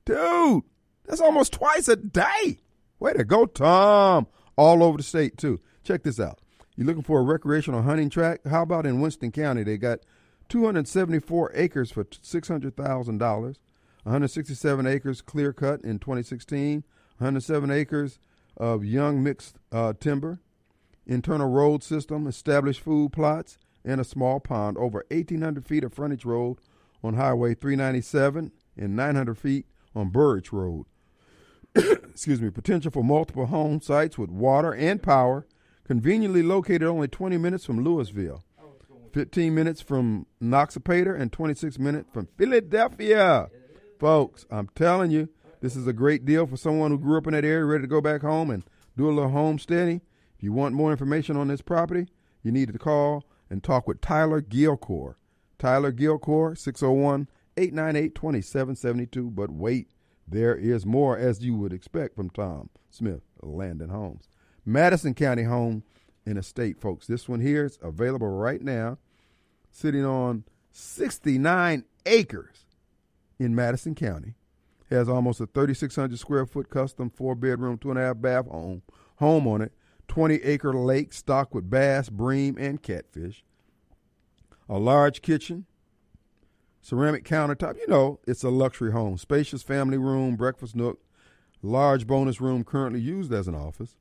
[0.04, 0.64] Dude,
[1.06, 2.58] that's almost twice a day.
[2.98, 4.26] Way to go, Tom.
[4.56, 5.60] All over the state, too.
[5.82, 6.40] Check this out.
[6.78, 8.46] You're looking for a recreational hunting track?
[8.46, 9.64] How about in Winston County?
[9.64, 9.98] They got
[10.48, 16.84] 274 acres for $600,000, 167 acres clear cut in 2016,
[17.16, 18.20] 107 acres
[18.56, 20.38] of young mixed uh, timber,
[21.04, 26.24] internal road system, established food plots, and a small pond, over 1,800 feet of frontage
[26.24, 26.58] road
[27.02, 29.66] on Highway 397 and 900 feet
[29.96, 30.86] on Burridge Road.
[31.74, 35.44] Excuse me, potential for multiple home sites with water and power,
[35.88, 38.44] conveniently located only 20 minutes from Louisville,
[39.14, 43.48] 15 minutes from Noxapater, and 26 minutes from Philadelphia.
[43.98, 45.30] Folks, I'm telling you,
[45.62, 47.88] this is a great deal for someone who grew up in that area, ready to
[47.88, 48.64] go back home and
[48.98, 50.02] do a little homesteading.
[50.36, 52.06] If you want more information on this property,
[52.42, 55.14] you need to call and talk with Tyler Gilcore.
[55.58, 59.30] Tyler Gilcore, 601 898 2772.
[59.30, 59.88] But wait,
[60.28, 64.28] there is more, as you would expect from Tom Smith, Land and Homes.
[64.68, 65.82] Madison County Home
[66.26, 67.06] and state, folks.
[67.06, 68.98] This one here is available right now,
[69.70, 72.66] sitting on 69 acres
[73.38, 74.34] in Madison County.
[74.90, 78.82] Has almost a 3,600 square foot custom four bedroom, two and a half bath home,
[79.16, 79.72] home on it.
[80.08, 83.44] 20 acre lake stocked with bass, bream, and catfish.
[84.68, 85.64] A large kitchen,
[86.80, 87.76] ceramic countertop.
[87.76, 89.18] You know, it's a luxury home.
[89.18, 91.00] Spacious family room, breakfast nook,
[91.62, 93.96] large bonus room currently used as an office.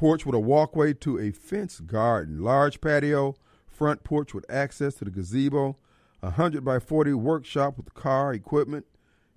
[0.00, 2.42] Porch with a walkway to a fenced garden.
[2.42, 3.36] Large patio,
[3.66, 5.76] front porch with access to the gazebo.
[6.22, 8.86] A 100 by 40 workshop with car equipment,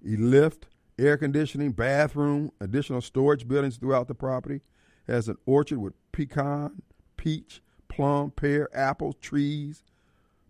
[0.08, 4.62] a lift, air conditioning, bathroom, additional storage buildings throughout the property.
[5.06, 6.82] Has an orchard with pecan,
[7.18, 9.84] peach, plum, pear, apple trees,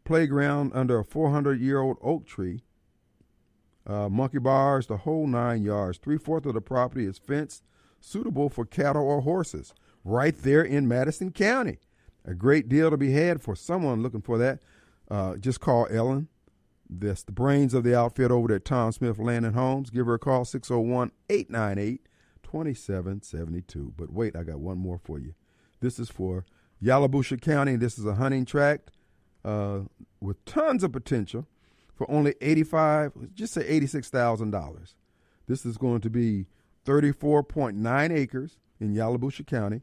[0.04, 2.62] playground under a 400 year old oak tree,
[3.88, 5.98] uh, monkey bars, the whole nine yards.
[5.98, 7.64] Three fourths of the property is fenced,
[8.00, 9.74] suitable for cattle or horses,
[10.04, 11.80] right there in Madison County.
[12.26, 14.60] A great deal to be had for someone looking for that.
[15.10, 16.30] Uh, just call Ellen.
[16.90, 19.90] That's the brains of the outfit over there at Tom Smith Land and Homes.
[19.90, 22.08] Give her a call, 601 898
[22.44, 23.94] 2772.
[23.98, 25.34] But wait, I got one more for you.
[25.80, 26.46] This is for
[26.82, 27.76] Yalobusha County.
[27.76, 28.92] This is a hunting tract
[29.44, 29.82] uh,
[30.22, 31.48] with tons of potential
[31.96, 34.94] for only 85, just say $86,000.
[35.48, 36.48] This is going to be
[36.86, 39.82] 34.9 acres in Yalobusha County,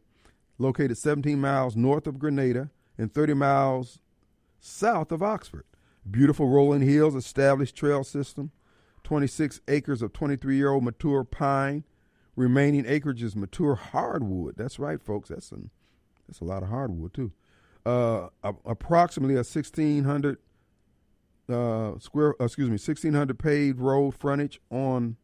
[0.60, 3.98] located 17 miles north of Grenada and 30 miles
[4.60, 5.64] south of Oxford.
[6.08, 8.52] Beautiful rolling hills, established trail system,
[9.04, 11.84] 26 acres of 23 year old mature pine.
[12.36, 14.54] Remaining acreage is mature hardwood.
[14.56, 15.30] That's right, folks.
[15.30, 15.70] That's, an,
[16.28, 17.32] that's a lot of hardwood, too.
[17.84, 20.38] Uh, approximately a 1,600
[21.48, 25.16] uh, square, excuse me, 1,600 paved road frontage on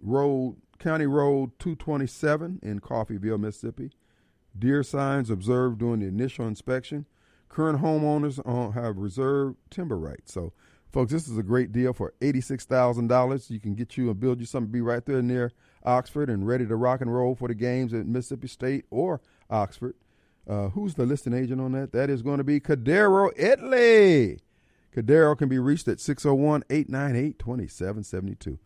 [0.00, 3.92] road County Road 227 in Coffeeville, Mississippi.
[4.58, 7.06] Deer signs observed during the initial inspection.
[7.48, 10.32] Current homeowners have reserved timber rights.
[10.32, 10.52] So,
[10.92, 13.50] folks, this is a great deal for $86,000.
[13.50, 15.52] You can get you and build you something, be right there near
[15.84, 19.94] Oxford and ready to rock and roll for the games at Mississippi State or Oxford.
[20.48, 21.92] Uh, who's the listing agent on that?
[21.92, 24.40] That is going to be Cadero Italy.
[24.92, 28.58] Cadero can be reached at 601 898 2772.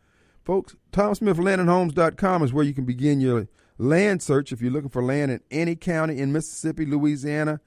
[0.47, 5.33] Folks, TomSmithLandandHomes.com is where you can begin your land search if you're looking for land
[5.33, 7.61] in any county in Mississippi, Louisiana,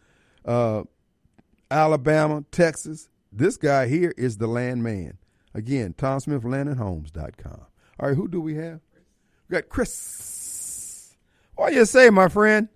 [0.46, 0.84] uh,
[1.70, 3.10] Alabama, Texas.
[3.34, 5.18] This guy here is the land man.
[5.54, 7.66] Again, TomSmithLandandHomes.com.
[8.00, 8.80] All right, who do we have?
[9.50, 11.18] We got Chris.
[11.56, 12.70] What you say, my friend?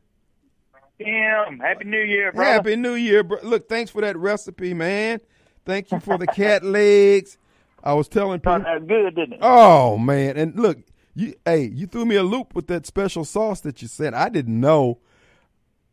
[0.97, 2.43] Tim, Happy New Year, bro.
[2.43, 3.37] Happy New Year, bro.
[3.41, 5.21] Look, thanks for that recipe, man.
[5.65, 7.37] Thank you for the cat legs.
[7.83, 8.63] I was telling people.
[8.87, 9.39] good, didn't it?
[9.41, 10.79] Oh man, and look,
[11.13, 14.13] you hey, you threw me a loop with that special sauce that you said.
[14.13, 14.99] I didn't know.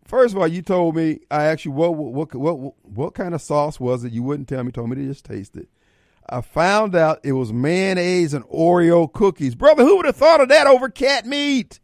[0.05, 3.35] First of all, you told me I asked you what what what what, what kind
[3.35, 4.13] of sauce was it.
[4.13, 4.73] You wouldn't tell me.
[4.73, 5.69] Told me to just taste it.
[6.29, 9.57] I found out it was mayonnaise and Oreo cookies.
[9.57, 11.81] Brother, who would have thought of that over cat meat?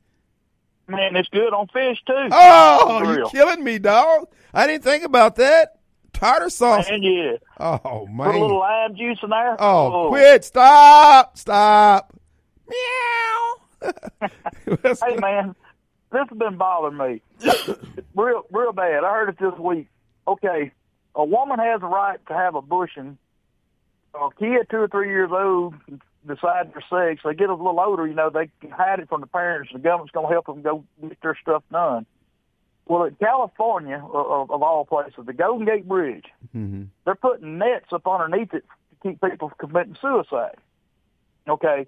[0.89, 2.29] Man, it's good on fish too.
[2.31, 4.29] Oh, you're killing me, dog.
[4.55, 5.76] I didn't think about that.
[6.17, 6.89] Tartar sauce.
[6.91, 7.37] Man, yeah.
[7.61, 8.27] Oh man.
[8.27, 9.57] Put a little lime juice in there.
[9.61, 10.09] Oh, oh.
[10.09, 10.45] quit!
[10.45, 11.37] Stop!
[11.37, 12.19] Stop!
[12.69, 13.55] Meow.
[14.67, 15.55] hey man,
[16.11, 17.23] this has been bothering me
[18.17, 19.05] real, real bad.
[19.05, 19.89] I heard it this week.
[20.27, 20.73] okay,
[21.15, 23.19] a woman has a right to have a abortion.
[24.15, 25.75] A kid two or three years old
[26.27, 27.21] decide their sex.
[27.25, 29.71] They get a little older, you know, they can hide it from the parents.
[29.73, 32.07] The government's going to help them go get their stuff done.
[32.87, 37.93] Well, in California, of, of all places, the Golden Gate Bridge, hmm they're putting nets
[37.93, 40.57] up underneath it to keep people from committing suicide.
[41.49, 41.87] Okay,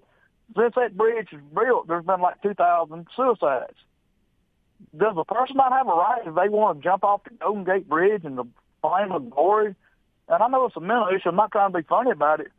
[0.55, 3.75] since that bridge is built, there's been like 2,000 suicides.
[4.97, 7.65] Does a person not have a right if they want to jump off the Golden
[7.65, 8.45] Gate Bridge in the
[8.81, 9.75] flame of glory?
[10.29, 11.29] And I know it's a mental issue.
[11.29, 12.51] I'm not trying to be funny about it.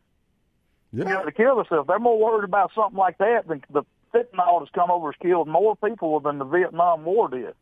[0.93, 1.05] Yeah.
[1.05, 1.87] You know, to kill themselves.
[1.87, 5.49] They're more worried about something like that than the fentanyl that's come over has killed
[5.49, 7.55] more people than the Vietnam War did.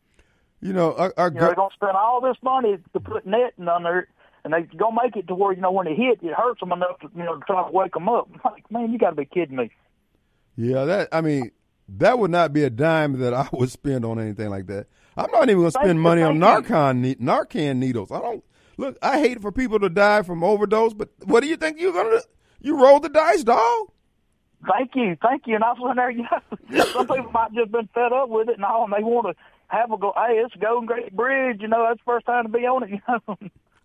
[0.60, 3.26] You know, our, our You know, they're going to spend all this money to put
[3.26, 4.08] netting under
[4.44, 6.60] and they're going to make it to where, you know, when it hit, it hurts
[6.60, 8.28] them enough to, you know, to try to wake them up.
[8.44, 9.70] Like, man, you got to be kidding me.
[10.56, 11.50] yeah, that I mean,
[11.88, 14.86] that would not be a dime that I would spend on anything like that.
[15.16, 16.38] I'm not even going to Thank spend you, money on.
[16.38, 18.10] Narcan ne- Narcan needles.
[18.12, 18.44] I don't
[18.76, 18.96] look.
[19.02, 22.20] I hate for people to die from overdose, but what do you think you're gonna?
[22.60, 23.88] You roll the dice, dog.
[24.72, 25.54] Thank you, thank you.
[25.54, 28.48] And I was in there, you know, some people might just been fed up with
[28.48, 29.34] it and all, and they want to
[29.68, 30.12] have a go.
[30.16, 32.82] Hey, it's a Golden Gate Bridge, you know, that's the first time to be on
[32.84, 32.90] it.
[33.08, 33.38] You know,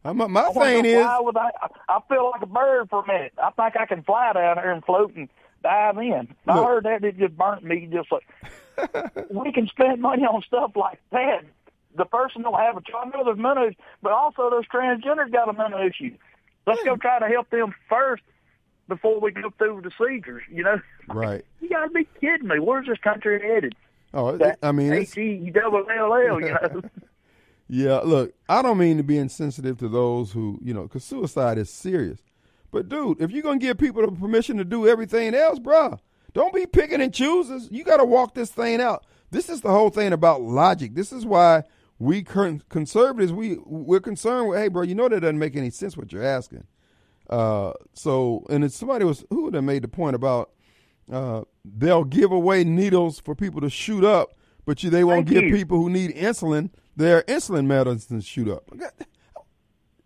[0.06, 1.52] I'm, my I thing is, with I,
[1.88, 3.32] I feel like a bird for a minute.
[3.42, 5.30] I think I can fly down there and float and
[5.64, 6.36] dive in.
[6.46, 7.88] I heard that it just burnt me.
[7.90, 8.28] Just like
[9.32, 11.46] we can spend money on stuff like that.
[11.96, 12.96] The person don't have a choice.
[13.02, 16.18] I know there's mental issues, but also those transgenders got a mental issue.
[16.68, 18.24] Let's go try to help them first
[18.90, 20.44] before we go through the procedures.
[20.52, 21.46] You know, right?
[21.62, 22.60] you got to be kidding me.
[22.60, 23.74] Where's this country headed?
[24.14, 26.40] Oh, it- I mean, H E double L L.
[26.40, 26.82] You know.
[27.68, 31.58] Yeah, look, I don't mean to be insensitive to those who, you know, because suicide
[31.58, 32.20] is serious.
[32.72, 35.98] But, dude, if you're going to give people the permission to do everything else, bruh,
[36.34, 37.68] don't be picking and choosing.
[37.72, 39.06] You got to walk this thing out.
[39.32, 40.94] This is the whole thing about logic.
[40.94, 41.64] This is why
[42.00, 45.96] we conservatives, we, we're concerned with, hey, bro, you know that doesn't make any sense
[45.96, 46.66] what you're asking.
[47.30, 50.52] Uh, so, and if somebody was, who would have made the point about
[51.12, 54.34] uh, they'll give away needles for people to shoot up,
[54.66, 55.56] but you, they won't Thank give you.
[55.56, 58.70] people who need insulin their insulin medicines shoot up.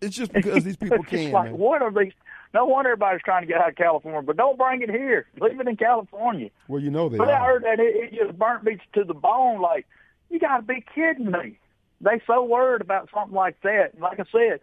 [0.00, 1.32] It's just because these people It's can.
[1.32, 1.58] like, man.
[1.58, 2.12] what are these?
[2.54, 5.26] No wonder everybody's trying to get out of California, but don't bring it here.
[5.38, 6.48] Leave it in California.
[6.66, 9.12] Well, you know they But I heard that it, it just burnt me to the
[9.12, 9.60] bone.
[9.60, 9.86] Like,
[10.30, 11.58] you got to be kidding me.
[12.00, 14.00] They so worried about something like that.
[14.00, 14.60] Like I said,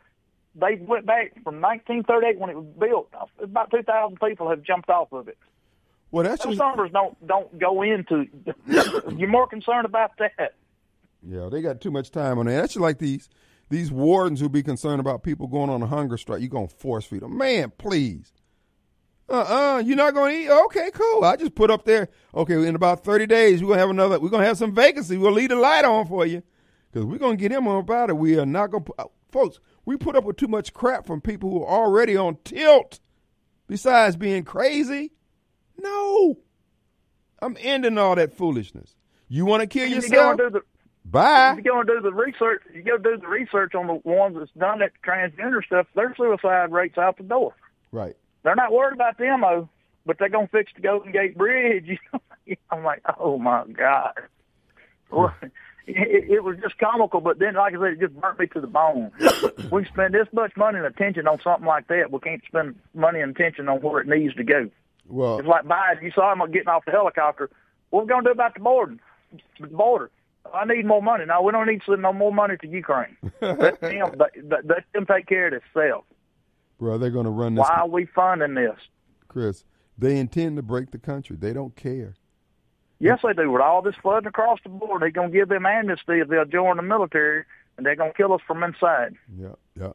[0.56, 3.10] they went back from 1938 when it was built.
[3.40, 5.38] About 2,000 people have jumped off of it.
[6.16, 8.26] Well, that's Those just numbers don't don't go into.
[9.18, 10.54] You're more concerned about that.
[11.22, 11.50] yeah.
[11.52, 12.56] They got too much time on that.
[12.56, 13.28] That's like these
[13.70, 16.42] these wardens who be concerned about people going on a hunger strike.
[16.42, 17.74] You gonna force feed them, man?
[17.78, 18.32] Please.
[19.28, 20.50] Uh uh-uh, uh, you are not gonna eat.
[20.50, 21.26] Okay, cool.
[21.26, 22.08] I just put up there.
[22.34, 24.18] Okay, in about thirty days, we're gonna have another.
[24.18, 25.18] We're gonna have some vacancy.
[25.18, 26.44] We'll leave the light on for you
[26.94, 28.16] because we're gonna get him on about it.
[28.16, 28.96] We are not gonna, put,
[29.34, 29.60] folks.
[29.84, 33.02] We put up with too much crap from people who are already on tilt.
[33.68, 35.12] Besides being crazy,
[35.80, 36.38] no.
[37.42, 38.96] I'm ending all that foolishness.
[39.28, 40.38] You want to kill You yourself?
[40.38, 40.62] the
[41.04, 41.56] Bye.
[41.58, 42.64] you go and do the research.
[42.74, 45.88] You go do the research on the ones that's done that transgender stuff.
[45.96, 47.56] Their suicide rates out the door.
[47.92, 48.16] Right.
[48.44, 49.70] They're not worried about the MO,
[50.06, 52.00] but they're gonna fix the Golden Gate Bridge.
[52.72, 54.14] I'm like, oh my god.
[55.12, 55.34] Well,
[55.88, 58.62] it, it was just comical, but then, like I said, it just burnt me to
[58.62, 59.12] the bone.
[59.72, 62.12] we spend this much money and attention on something like that.
[62.12, 64.70] We can't spend money and attention on where it needs to go.
[65.08, 66.04] Well, It's like Biden.
[66.04, 67.50] You saw him getting off the helicopter.
[67.90, 68.98] What are we going to do about the border?
[69.60, 70.12] The border.
[70.54, 71.26] I need more money.
[71.26, 73.18] No, we don't need to send no more money to Ukraine.
[73.42, 74.12] Let them,
[74.50, 76.06] let, them take care of themselves.
[76.80, 77.64] bro, they're going to run this.
[77.64, 78.78] Why are we funding this?
[79.28, 79.64] Chris,
[79.98, 81.36] they intend to break the country.
[81.40, 82.14] They don't care.
[83.00, 83.52] Yes, they do.
[83.52, 86.46] With all this flooding across the board, they're going to give them amnesty if they'll
[86.46, 87.44] join the military,
[87.78, 89.16] and they're going to kill us from inside.
[89.38, 89.92] Yeah, yeah.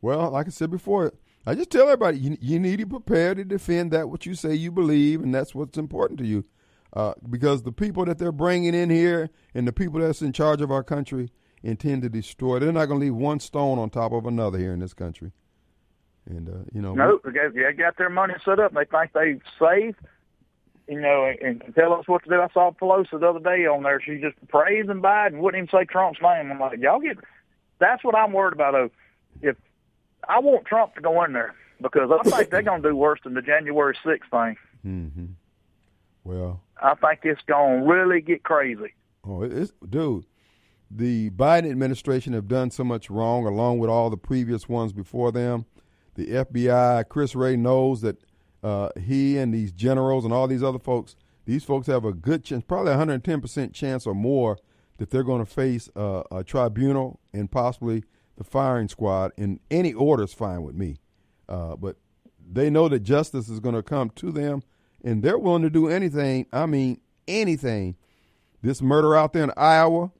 [0.00, 1.12] Well, like I said before,
[1.46, 4.54] I just tell everybody you, you need to prepare to defend that what you say
[4.54, 6.44] you believe, and that's what's important to you.
[6.92, 10.60] Uh, because the people that they're bringing in here and the people that's in charge
[10.60, 11.30] of our country
[11.62, 12.58] intend to destroy.
[12.58, 15.32] They're not going to leave one stone on top of another here in this country.
[16.26, 18.74] And uh, you know, No, got, they got their money set up.
[18.74, 19.96] They think they safe,
[20.88, 22.40] you know, and, and tell us what to do.
[22.40, 24.00] I saw Pelosi the other day on there.
[24.00, 26.50] She just praising Biden, wouldn't even say Trump's name.
[26.50, 27.18] I'm like, y'all get.
[27.78, 28.72] That's what I'm worried about.
[28.72, 28.90] Though,
[29.40, 29.56] if
[30.28, 33.20] I want Trump to go in there because I think they're going to do worse
[33.24, 34.56] than the January 6th thing.
[34.82, 35.24] hmm
[36.22, 38.92] well, I think it's going to really get crazy.
[39.26, 40.26] Oh, it's dude.
[40.90, 45.32] The Biden administration have done so much wrong, along with all the previous ones before
[45.32, 45.64] them.
[46.16, 48.18] The FBI, Chris Wray knows that
[48.62, 51.16] uh, he and these generals and all these other folks,
[51.46, 54.58] these folks have a good chance, probably 110 percent chance or more
[54.98, 58.04] that they're going to face uh, a tribunal and possibly
[58.40, 60.96] the firing squad in any order is fine with me.
[61.46, 61.96] Uh, but
[62.50, 64.62] they know that justice is going to come to them,
[65.04, 66.46] and they're willing to do anything.
[66.50, 67.96] I mean, anything.
[68.62, 70.10] This murder out there in Iowa,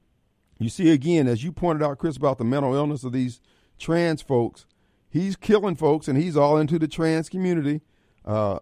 [0.59, 3.41] you see again, as you pointed out, Chris, about the mental illness of these
[3.79, 4.67] trans folks.
[5.09, 7.81] He's killing folks, and he's all into the trans community.
[8.23, 8.59] Uh,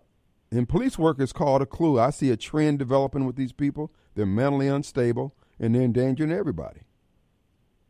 [0.52, 2.00] and police work is called a clue.
[2.00, 3.92] I see a trend developing with these people.
[4.16, 6.80] They're mentally unstable, and they're endangering everybody.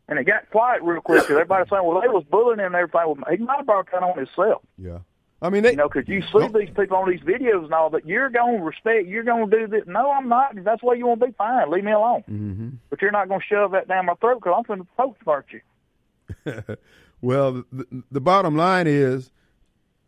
[0.10, 2.76] And it got quiet real quick because everybody saying, well, they was bullying him and
[2.76, 3.02] everything.
[3.06, 4.64] Well, he might have brought that on himself.
[4.78, 5.00] Yeah.
[5.42, 7.90] I mean, they, You know, because you see these people on these videos and all
[7.92, 8.06] that.
[8.06, 9.08] You're going to respect.
[9.08, 9.84] You're going to do this.
[9.86, 10.58] No, I'm not.
[10.58, 11.72] If that's the way you want to be, fine.
[11.72, 12.24] Leave me alone.
[12.30, 12.70] Mm-hmm.
[12.90, 15.18] But you're not going to shove that down my throat because I'm going to poke
[15.24, 16.64] smart you.
[17.22, 19.32] well, the, the bottom line is,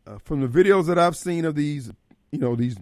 [0.08, 1.91] uh, from the videos that I've seen of these,
[2.32, 2.76] you know, these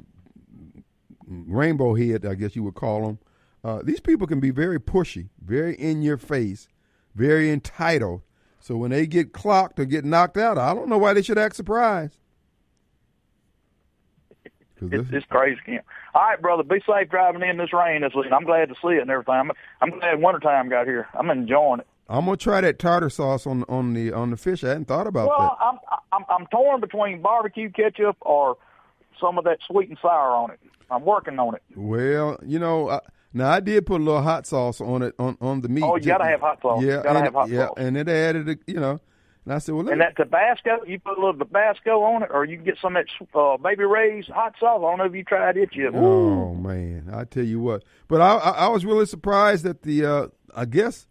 [1.28, 3.20] rainbow head, I guess you would call them,
[3.63, 6.67] uh, these people can be very pushy, very in your face,
[7.16, 8.22] very entitled.
[8.60, 11.38] So when they get clocked or get knocked out, I don't know why they should
[11.38, 12.18] act surprised.
[14.82, 15.86] It's, this- it's crazy, camp.
[16.16, 16.64] All right, brother.
[16.64, 18.28] Be safe driving in this rain this week.
[18.32, 19.34] I'm glad to see it and everything.
[19.36, 19.51] I'm,
[19.82, 21.07] I'm glad wintertime got here.
[21.14, 21.88] I'm enjoying it.
[22.07, 24.64] I'm gonna try that tartar sauce on on the on the fish.
[24.64, 25.64] I hadn't thought about Well, that.
[25.64, 25.78] I'm,
[26.14, 28.57] I'm I'm torn between barbecue ketchup or
[29.22, 30.60] some of that sweet and sour on it.
[30.89, 31.62] I'm working on it.
[31.76, 32.99] Well, you know, I,
[33.34, 35.84] now I did put a little hot sauce on it on on the meat.
[35.84, 36.84] Oh, you gotta have hot sauce.
[36.84, 37.75] Yeah, and, have hot yeah, sauce.
[37.77, 38.99] and it added, a, you know,
[39.45, 42.45] and I said, well, And that Tabasco, you put a little Tabasco on it, or
[42.45, 44.77] you can get some of that uh, Baby Ray's hot sauce.
[44.77, 45.95] I don't know if you tried it yet.
[45.95, 45.97] Ooh.
[45.97, 47.84] Oh man, I tell you what.
[48.07, 51.07] But I, I I was really surprised that the uh I guess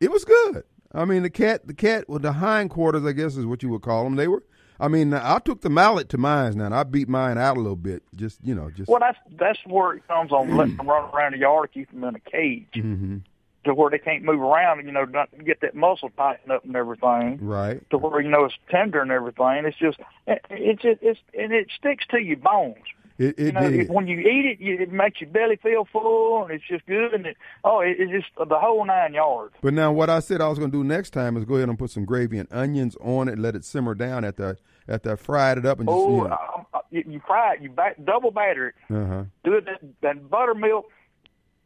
[0.00, 0.64] it was good.
[0.92, 3.82] I mean the cat the cat with the hindquarters I guess is what you would
[3.82, 4.16] call them.
[4.16, 4.44] They were.
[4.78, 6.66] I mean I took the mallet to mine now.
[6.66, 8.02] And I beat mine out a little bit.
[8.14, 8.88] Just you know just.
[8.88, 12.04] Well, that's that's where it comes on letting them run around the yard, keep them
[12.04, 13.18] in a cage hmm
[13.64, 16.64] to where they can't move around, and you know, not get that muscle tightened up
[16.64, 17.36] and everything.
[17.44, 17.82] Right.
[17.90, 19.64] To where you know it's tender and everything.
[19.64, 19.98] It's just
[20.28, 22.76] it- it's just it's and it sticks to your bones.
[23.18, 23.88] It You know, did.
[23.88, 27.14] when you eat it, you, it makes your belly feel full, and it's just good.
[27.14, 29.54] And it, oh, it, it's just the whole nine yards.
[29.62, 31.68] But now, what I said I was going to do next time is go ahead
[31.68, 34.58] and put some gravy and onions on it, let it simmer down at the
[34.88, 37.96] at I fried it up, and just Oh, you know, you, fry it, you back,
[38.04, 39.24] double batter it, uh huh.
[39.44, 40.86] do it that, that buttermilk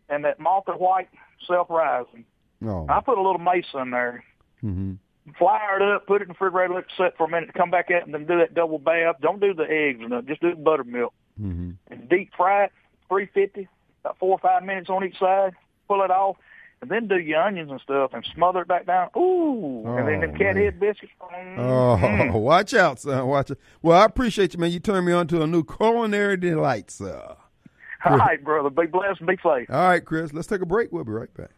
[0.09, 1.09] and that malted white
[1.47, 2.25] self-rising.
[2.65, 4.25] Oh, I put a little mace in there,
[4.61, 4.93] hmm
[5.39, 7.71] flour it up, put it in the refrigerator, let it sit for a minute, come
[7.71, 9.17] back out, and then do that double bath.
[9.21, 11.13] Don't do the eggs or nothing, just do the buttermilk.
[11.41, 12.73] Hmm And deep fry it,
[13.09, 13.69] 350,
[14.05, 15.55] about four or five minutes on each side,
[15.89, 16.37] pull it off,
[16.83, 19.09] and then do your onions and stuff and smother it back down.
[19.17, 20.65] Ooh, and then Oh, them cat man.
[20.65, 21.13] head biscuits.
[21.21, 22.33] Oh, Mm.
[22.41, 23.27] watch out, son.
[23.27, 23.59] Watch it.
[23.83, 24.71] Well, I appreciate you, man.
[24.71, 27.37] You turned me on to a new culinary delight, sir.
[28.05, 28.71] All right, brother.
[28.71, 29.69] Be blessed and be safe.
[29.71, 30.33] All right, Chris.
[30.33, 30.91] Let's take a break.
[30.93, 31.51] We'll be right back.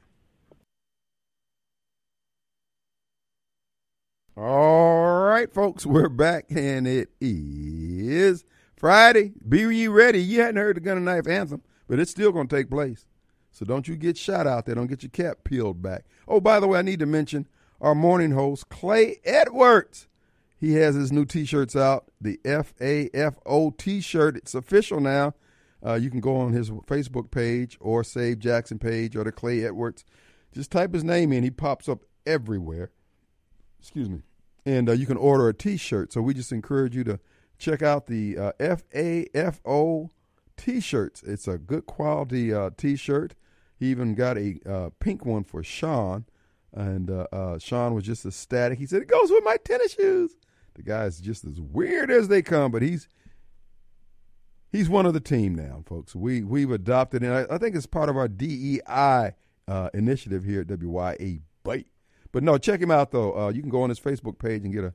[4.37, 8.45] All right, folks, we're back, and it is
[8.83, 9.33] Friday.
[9.49, 10.21] Be you ready.
[10.21, 13.07] You hadn't heard the gun and knife anthem, but it's still going to take place.
[13.53, 14.75] So don't you get shot out there.
[14.75, 16.05] Don't get your cap peeled back.
[16.27, 17.47] Oh, by the way, I need to mention
[17.81, 20.09] our morning host, Clay Edwards.
[20.59, 24.37] He has his new T-shirts out, the FAFO T-shirt.
[24.37, 25.35] It's official now.
[25.87, 29.65] Uh, you can go on his Facebook page or Save Jackson page or the Clay
[29.65, 30.05] Edwards.
[30.53, 31.45] Just type his name in.
[31.45, 32.91] He pops up everywhere.
[33.79, 34.23] Excuse me.
[34.67, 36.13] And uh, you can order a T-shirt.
[36.13, 37.21] So we just encourage you to
[37.59, 40.11] check out the uh, FAFO
[40.57, 41.23] T-shirts.
[41.23, 43.35] It's a good quality uh, T-shirt.
[43.79, 46.25] He even got a uh, pink one for Sean,
[46.73, 48.79] and uh, uh, Sean was just ecstatic.
[48.79, 50.37] He said it goes with my tennis shoes.
[50.75, 53.09] The guy's just as weird as they come, but he's
[54.71, 56.15] he's one of the team now, folks.
[56.15, 59.33] We we've adopted, and I, I think it's part of our DEI
[59.69, 61.89] uh, initiative here at WYA Bite.
[62.31, 63.37] But no, check him out though.
[63.37, 64.95] Uh, you can go on his Facebook page and get a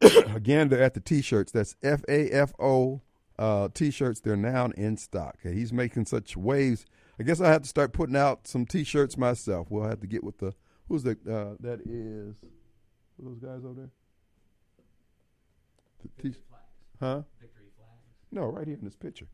[0.34, 1.52] a gander at the t-shirts.
[1.52, 3.02] That's F A F O
[3.38, 4.20] uh, t-shirts.
[4.20, 5.38] They're now in stock.
[5.42, 6.86] He's making such waves.
[7.18, 9.68] I guess I have to start putting out some t-shirts myself.
[9.70, 10.54] We'll have to get with the
[10.88, 12.34] who's the uh, that is
[13.20, 13.90] are those guys over there.
[16.02, 16.38] The t-
[16.98, 17.22] huh?
[18.32, 19.26] No, right here in this picture.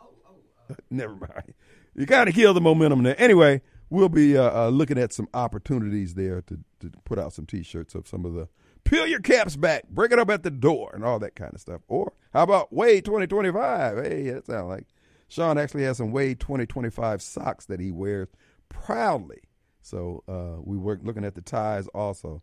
[0.00, 0.34] Oh, oh.
[0.70, 1.54] Uh, Never mind.
[1.94, 3.20] You got to kill the momentum there.
[3.20, 3.60] Anyway,
[3.90, 7.94] we'll be uh, uh, looking at some opportunities there to, to put out some T-shirts
[7.94, 8.48] of some of the
[8.84, 11.60] peel your caps back, break it up at the door, and all that kind of
[11.60, 11.82] stuff.
[11.88, 14.04] Or how about Wade 2025?
[14.04, 14.86] Hey, that sounds like
[15.28, 18.28] Sean actually has some Wade 2025 socks that he wears
[18.68, 19.40] proudly.
[19.80, 22.42] So uh, we were looking at the ties also.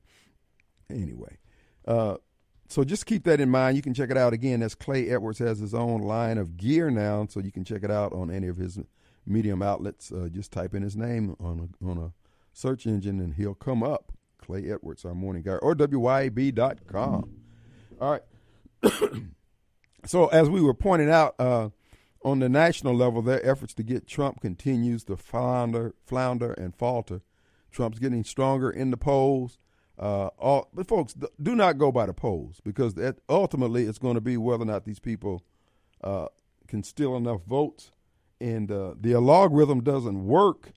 [0.89, 1.37] Anyway,
[1.87, 2.17] uh,
[2.67, 3.77] so just keep that in mind.
[3.77, 4.61] You can check it out again.
[4.61, 7.91] As Clay Edwards has his own line of gear now, so you can check it
[7.91, 8.79] out on any of his
[9.25, 10.11] medium outlets.
[10.11, 12.13] Uh, just type in his name on a, on a
[12.53, 14.11] search engine, and he'll come up.
[14.49, 17.29] Clay Edwards, our morning guy, or WYAB.com.
[18.01, 18.91] All right.
[20.05, 21.69] so as we were pointing out, uh,
[22.23, 27.21] on the national level, their efforts to get Trump continues to flounder, flounder and falter.
[27.71, 29.59] Trump's getting stronger in the polls.
[29.99, 32.95] Uh, all, but folks, do not go by the polls because
[33.29, 35.43] ultimately it's going to be whether or not these people
[36.03, 36.25] uh,
[36.67, 37.91] can steal enough votes,
[38.41, 40.71] and uh, the algorithm doesn't work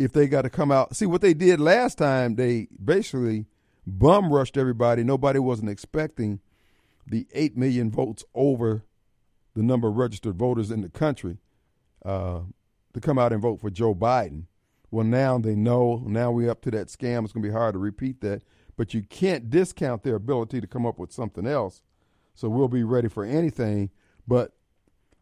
[0.00, 0.96] if they got to come out.
[0.96, 2.36] See what they did last time?
[2.36, 3.44] They basically
[3.86, 5.04] bum rushed everybody.
[5.04, 6.40] Nobody wasn't expecting
[7.06, 8.82] the eight million votes over
[9.54, 11.36] the number of registered voters in the country
[12.02, 12.40] uh,
[12.94, 14.44] to come out and vote for Joe Biden.
[14.90, 16.02] Well, now they know.
[16.06, 17.24] Now we're up to that scam.
[17.24, 18.42] It's going to be hard to repeat that.
[18.78, 21.82] But you can't discount their ability to come up with something else.
[22.34, 23.90] So we'll be ready for anything.
[24.26, 24.52] But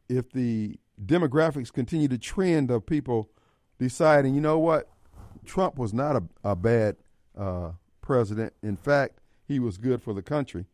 [0.09, 3.31] if the demographics continue to trend of people
[3.79, 4.89] deciding, you know what,
[5.45, 6.97] Trump was not a, a bad
[7.37, 7.73] uh,
[8.03, 8.53] president.
[8.63, 10.67] In fact, he was good for the country.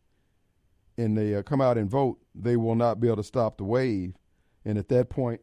[0.97, 3.65] And they uh, come out and vote, they will not be able to stop the
[3.65, 4.15] wave.
[4.65, 5.41] And at that point,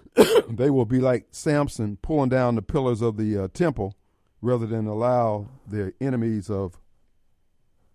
[0.48, 3.96] they will be like Samson pulling down the pillars of the uh, temple
[4.40, 6.78] rather than allow the enemies of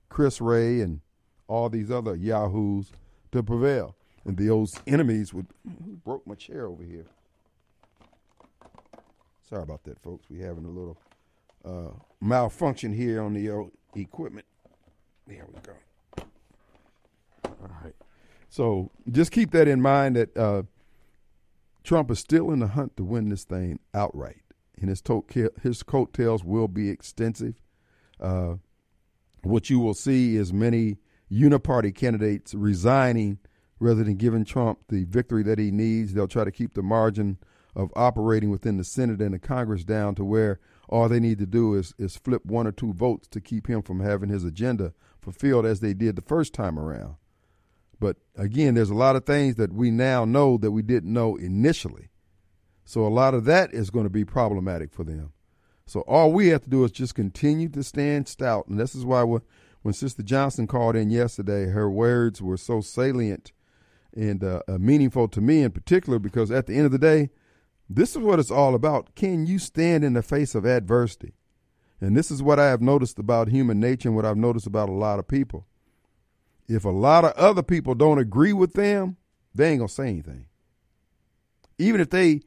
[0.09, 1.01] Chris Wray and
[1.47, 2.91] all these other yahoos
[3.31, 3.95] to prevail.
[4.25, 5.47] And those enemies would
[6.03, 7.05] broke my chair over here.
[9.49, 10.27] Sorry about that, folks.
[10.29, 10.97] We're having a little
[11.65, 13.63] uh, malfunction here on the uh,
[13.95, 14.45] equipment.
[15.27, 15.73] There we go.
[17.45, 17.95] All right.
[18.49, 20.63] So just keep that in mind that uh,
[21.83, 24.43] Trump is still in the hunt to win this thing outright,
[24.79, 25.25] and his, to-
[25.63, 27.55] his coattails will be extensive.
[28.19, 28.55] Uh,
[29.41, 30.97] what you will see is many
[31.31, 33.39] uniparty candidates resigning
[33.79, 36.13] rather than giving Trump the victory that he needs.
[36.13, 37.37] They'll try to keep the margin
[37.75, 41.45] of operating within the Senate and the Congress down to where all they need to
[41.45, 44.93] do is, is flip one or two votes to keep him from having his agenda
[45.21, 47.15] fulfilled as they did the first time around.
[47.99, 51.35] But again, there's a lot of things that we now know that we didn't know
[51.35, 52.09] initially.
[52.85, 55.33] So a lot of that is going to be problematic for them.
[55.85, 58.67] So all we have to do is just continue to stand stout.
[58.67, 63.51] And this is why when Sister Johnson called in yesterday, her words were so salient
[64.15, 67.29] and uh, uh, meaningful to me in particular because at the end of the day,
[67.89, 69.15] this is what it's all about.
[69.15, 71.33] Can you stand in the face of adversity?
[72.01, 74.89] And this is what I have noticed about human nature and what I've noticed about
[74.89, 75.65] a lot of people
[76.69, 79.17] if a lot of other people don't agree with them,
[79.55, 80.45] they ain't going to say anything.
[81.79, 82.41] Even if they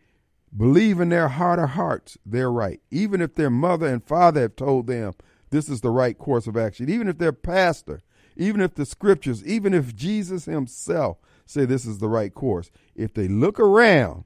[0.56, 2.80] believe in their heart of hearts, they're right.
[2.90, 5.12] Even if their mother and father have told them
[5.50, 8.00] this is the right course of action, even if their pastor,
[8.36, 13.12] even if the scriptures, even if Jesus himself say this is the right course, if
[13.12, 14.24] they look around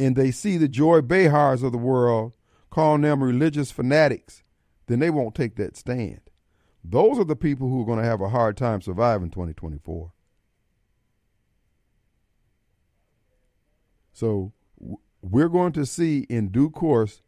[0.00, 2.32] and they see the Joy Behars of the world
[2.70, 4.42] calling them religious fanatics,
[4.86, 6.20] then they won't take that stand.
[6.82, 10.10] Those are the people who are going to have a hard time surviving 2024.
[14.14, 14.52] So
[15.20, 17.20] we're going to see in due course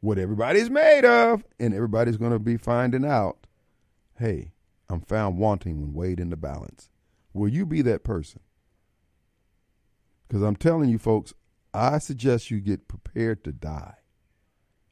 [0.00, 3.46] what everybody's made of, and everybody's going to be finding out
[4.18, 4.50] hey,
[4.88, 6.88] I'm found wanting when weighed in the balance.
[7.34, 8.40] Will you be that person?
[10.26, 11.34] Because I'm telling you, folks,
[11.76, 13.94] I suggest you get prepared to die.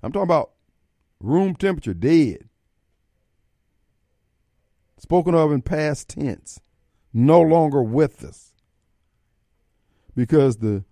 [0.02, 0.52] I'm talking about
[1.20, 2.48] room temperature, dead
[5.04, 6.58] spoken of in past tense,
[7.12, 8.54] no longer with us.
[10.16, 10.84] Because the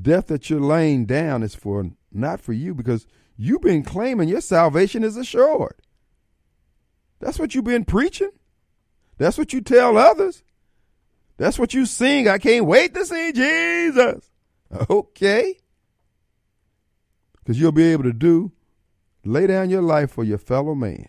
[0.00, 3.06] death that you're laying down is for not for you, because
[3.36, 5.74] you've been claiming your salvation is assured.
[7.18, 8.30] That's what you've been preaching.
[9.18, 10.44] That's what you tell others.
[11.36, 12.28] That's what you sing.
[12.28, 14.30] I can't wait to see Jesus.
[14.90, 15.56] Okay.
[17.38, 18.50] Because you'll be able to do,
[19.24, 21.08] lay down your life for your fellow man.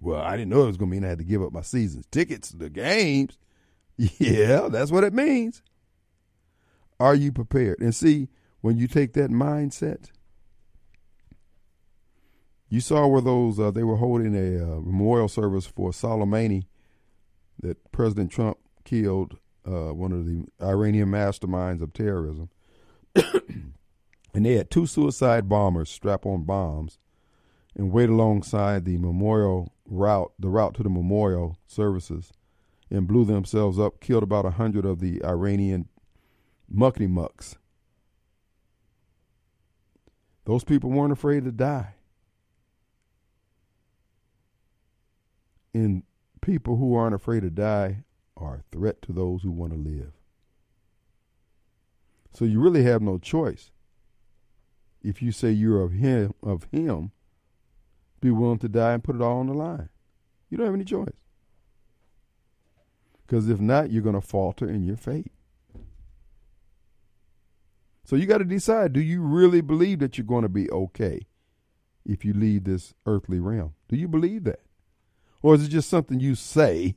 [0.00, 1.62] Well, I didn't know it was going to mean I had to give up my
[1.62, 3.38] season's tickets to the games.
[4.18, 5.60] Yeah, that's what it means.
[7.00, 7.80] Are you prepared?
[7.80, 8.28] And see,
[8.60, 10.10] when you take that mindset,
[12.68, 16.66] you saw where those uh, they were holding a uh, memorial service for Soleimani
[17.60, 19.38] that President Trump killed,
[19.68, 22.48] uh, one of the Iranian masterminds of terrorism,
[23.14, 26.98] and they had two suicide bombers strap on bombs
[27.76, 32.32] and wait alongside the memorial route, the route to the memorial services,
[32.90, 35.88] and blew themselves up, killed about a hundred of the Iranian
[36.74, 37.56] muckety mucks.
[40.44, 41.94] Those people weren't afraid to die.
[45.74, 46.04] And
[46.40, 48.04] people who aren't afraid to die
[48.38, 50.12] are a threat to those who want to live.
[52.32, 53.70] So you really have no choice.
[55.02, 57.12] If you say you're of him of him
[58.20, 59.88] be willing to die and put it all on the line.
[60.50, 61.14] You don't have any choice.
[63.26, 65.30] Because if not, you're going to falter in your faith.
[68.04, 71.26] So you got to decide do you really believe that you're going to be okay
[72.06, 73.74] if you leave this earthly realm?
[73.88, 74.62] Do you believe that?
[75.42, 76.96] Or is it just something you say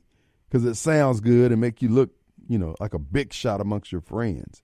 [0.52, 2.10] because it sounds good and make you look,
[2.46, 4.62] you know, like a big shot amongst your friends?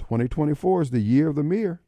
[0.00, 1.80] 2024 is the year of the mirror.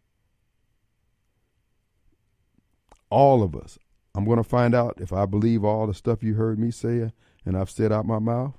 [3.11, 3.79] All of us.
[4.15, 7.13] I'm going to find out if I believe all the stuff you heard me say
[7.45, 8.57] and I've said out my mouth.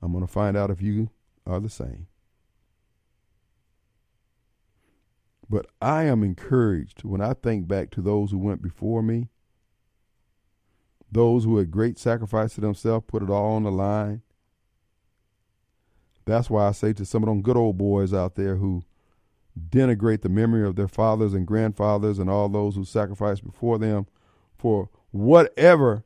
[0.00, 1.10] I'm going to find out if you
[1.44, 2.06] are the same.
[5.50, 9.30] But I am encouraged when I think back to those who went before me,
[11.10, 14.22] those who had great sacrifice to themselves, put it all on the line.
[16.24, 18.84] That's why I say to some of them good old boys out there who
[19.70, 24.06] denigrate the memory of their fathers and grandfathers and all those who sacrificed before them
[24.56, 26.04] for whatever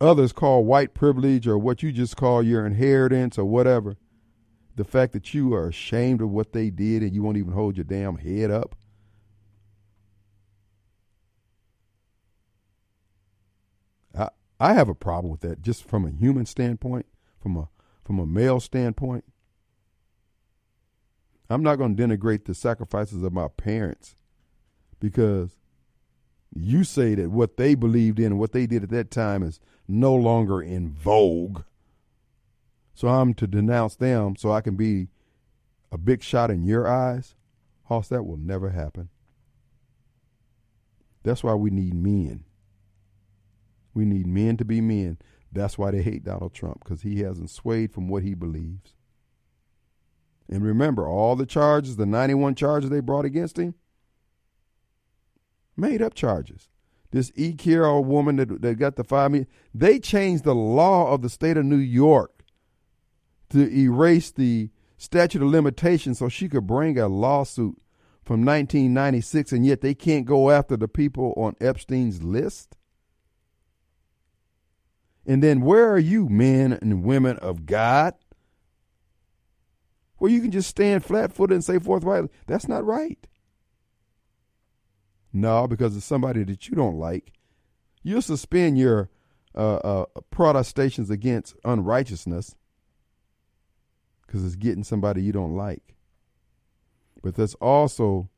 [0.00, 3.96] others call white privilege or what you just call your inheritance or whatever
[4.76, 7.76] the fact that you are ashamed of what they did and you won't even hold
[7.76, 8.74] your damn head up.
[14.64, 17.04] I have a problem with that just from a human standpoint,
[17.38, 17.68] from a
[18.02, 19.24] from a male standpoint.
[21.50, 24.16] I'm not going to denigrate the sacrifices of my parents
[25.00, 25.58] because
[26.56, 29.60] you say that what they believed in and what they did at that time is
[29.86, 31.64] no longer in vogue.
[32.94, 35.08] So I'm to denounce them so I can be
[35.92, 37.34] a big shot in your eyes?
[37.84, 39.10] Hoss, that will never happen.
[41.22, 42.44] That's why we need men.
[43.94, 45.18] We need men to be men.
[45.52, 48.94] That's why they hate Donald Trump, because he hasn't swayed from what he believes.
[50.48, 53.74] And remember, all the charges, the 91 charges they brought against him,
[55.76, 56.68] made up charges.
[57.12, 57.52] This E.
[57.52, 61.56] Carroll woman that, that got the five million, they changed the law of the state
[61.56, 62.44] of New York
[63.50, 67.80] to erase the statute of limitations so she could bring a lawsuit
[68.24, 72.76] from 1996, and yet they can't go after the people on Epstein's list?
[75.26, 78.14] And then where are you, men and women of God?
[80.18, 83.26] Where you can just stand flat footed and say forthright, that's not right.
[85.32, 87.32] No, because it's somebody that you don't like.
[88.02, 89.10] You'll suspend your
[89.54, 92.54] uh, uh, protestations against unrighteousness
[94.26, 95.94] because it's getting somebody you don't like.
[97.22, 98.28] But that's also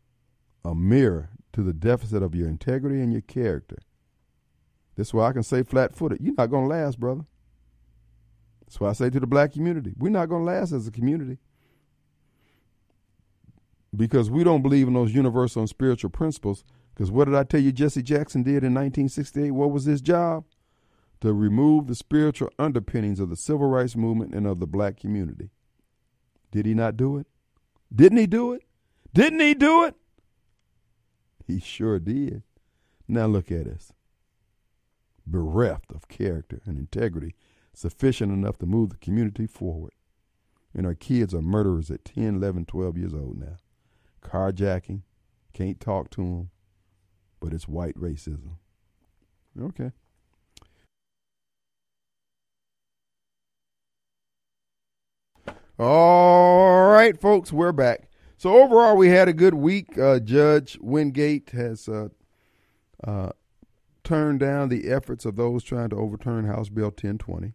[0.64, 3.78] a mirror to the deficit of your integrity and your character.
[4.96, 7.24] That's why I can say flat footed, you're not going to last, brother.
[8.66, 10.90] That's why I say to the black community, we're not going to last as a
[10.90, 11.38] community.
[13.94, 16.64] Because we don't believe in those universal and spiritual principles.
[16.94, 19.52] Because what did I tell you Jesse Jackson did in 1968?
[19.52, 20.44] What was his job?
[21.20, 25.50] To remove the spiritual underpinnings of the civil rights movement and of the black community.
[26.50, 27.26] Did he not do it?
[27.94, 28.62] Didn't he do it?
[29.14, 29.94] Didn't he do it?
[31.46, 32.42] He sure did.
[33.08, 33.92] Now look at us.
[35.26, 37.34] Bereft of character and integrity
[37.74, 39.92] sufficient enough to move the community forward.
[40.74, 43.56] And our kids are murderers at 10, 11, 12 years old now.
[44.22, 45.02] Carjacking,
[45.52, 46.50] can't talk to them,
[47.40, 48.56] but it's white racism.
[49.60, 49.92] Okay.
[55.78, 58.08] All right, folks, we're back.
[58.38, 59.98] So overall, we had a good week.
[59.98, 62.08] Uh, Judge Wingate has uh,
[63.04, 63.30] uh,
[64.06, 67.54] turned down the efforts of those trying to overturn House Bill 1020.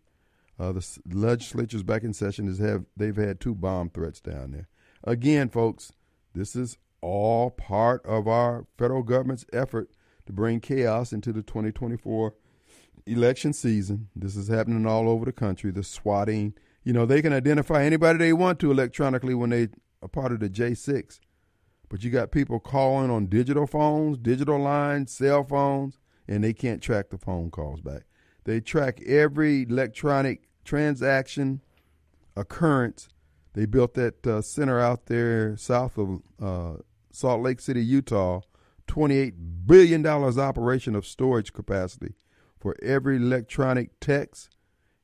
[0.60, 2.48] Uh, the legislature's back in session.
[2.48, 4.68] Is have they've had two bomb threats down there.
[5.04, 5.92] Again, folks,
[6.36, 9.90] this is all part of our federal government's effort
[10.28, 12.36] to bring chaos into the 2024
[13.08, 14.10] election season.
[14.16, 15.72] This is happening all over the country.
[15.72, 16.54] The swatting
[16.84, 19.70] you know, they can identify anybody they want to electronically when they
[20.02, 21.20] are part of the J6.
[21.90, 26.00] But you got people calling on digital phones, digital lines, cell phones,
[26.32, 28.04] and they can't track the phone calls back.
[28.46, 31.62] They track every electronic transaction
[32.36, 33.10] occurrence.
[33.54, 36.82] They built that uh, center out there south of uh,
[37.12, 38.42] Salt Lake City, Utah,
[38.88, 39.34] $28
[39.66, 42.16] billion operation of storage capacity
[42.60, 44.50] for every electronic text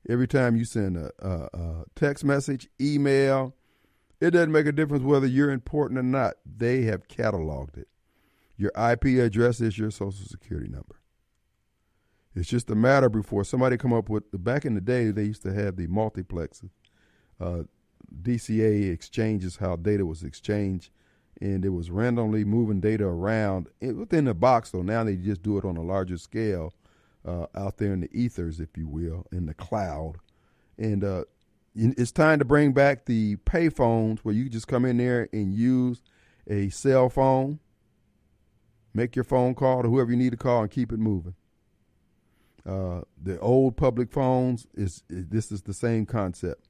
[0.09, 3.55] Every time you send a, a, a text message, email,
[4.21, 6.35] it doesn't make a difference whether you're important or not.
[6.45, 7.89] They have cataloged it.
[8.55, 10.96] Your IP address is your social security number.
[12.37, 15.41] It's just a matter before somebody come up with back in the day they used
[15.41, 16.69] to have the multiplexes.
[17.41, 17.63] Uh,
[18.21, 20.91] DCA exchanges how data was exchanged
[21.41, 24.71] and it was randomly moving data around within the box.
[24.71, 26.73] So now they just do it on a larger scale
[27.25, 30.17] uh, out there in the ethers, if you will, in the cloud.
[30.77, 31.23] And uh,
[31.75, 36.03] it's time to bring back the payphones where you just come in there and use
[36.47, 37.59] a cell phone,
[38.93, 41.33] make your phone call to whoever you need to call, and keep it moving.
[42.67, 46.67] Uh, the old public phones is, is this is the same concept.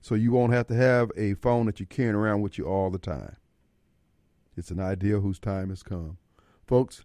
[0.00, 2.90] So you won't have to have a phone that you're carrying around with you all
[2.90, 3.36] the time.
[4.56, 6.18] It's an idea whose time has come.
[6.66, 7.04] Folks,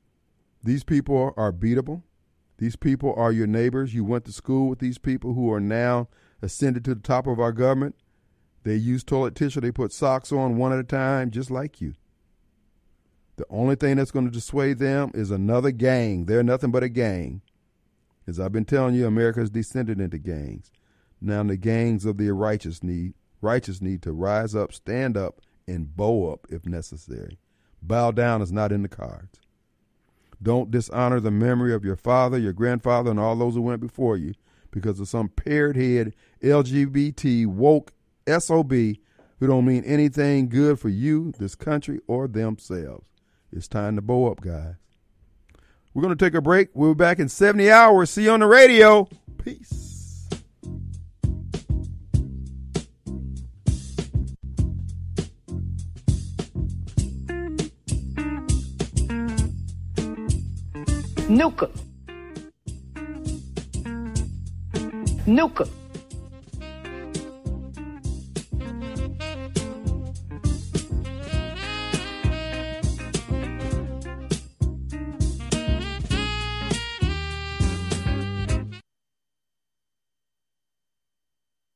[0.64, 2.02] these people are beatable.
[2.58, 3.94] These people are your neighbors.
[3.94, 6.08] You went to school with these people who are now
[6.42, 7.96] ascended to the top of our government.
[8.64, 9.62] They use toilet tissue.
[9.62, 11.94] They put socks on one at a time, just like you.
[13.36, 16.26] The only thing that's going to dissuade them is another gang.
[16.26, 17.42] They're nothing but a gang.
[18.28, 20.72] As I've been telling you, America has descended into gangs.
[21.22, 25.95] Now the gangs of the righteous need righteous need to rise up, stand up, and
[25.95, 27.38] bow up if necessary.
[27.82, 29.40] Bow down is not in the cards.
[30.41, 34.18] Don't dishonor the memory of your father, your grandfather, and all those who went before
[34.18, 34.34] you
[34.72, 37.94] because of some paired head LGBT woke
[38.28, 43.06] SOB who don't mean anything good for you, this country, or themselves.
[43.52, 44.76] It's time to bow up, guys.
[45.94, 46.70] We're going to take a break.
[46.74, 48.10] We'll be back in 70 hours.
[48.10, 49.07] See you on the radio.
[49.44, 50.28] Peace.
[61.30, 61.70] Nuka.
[65.26, 65.68] Nuka.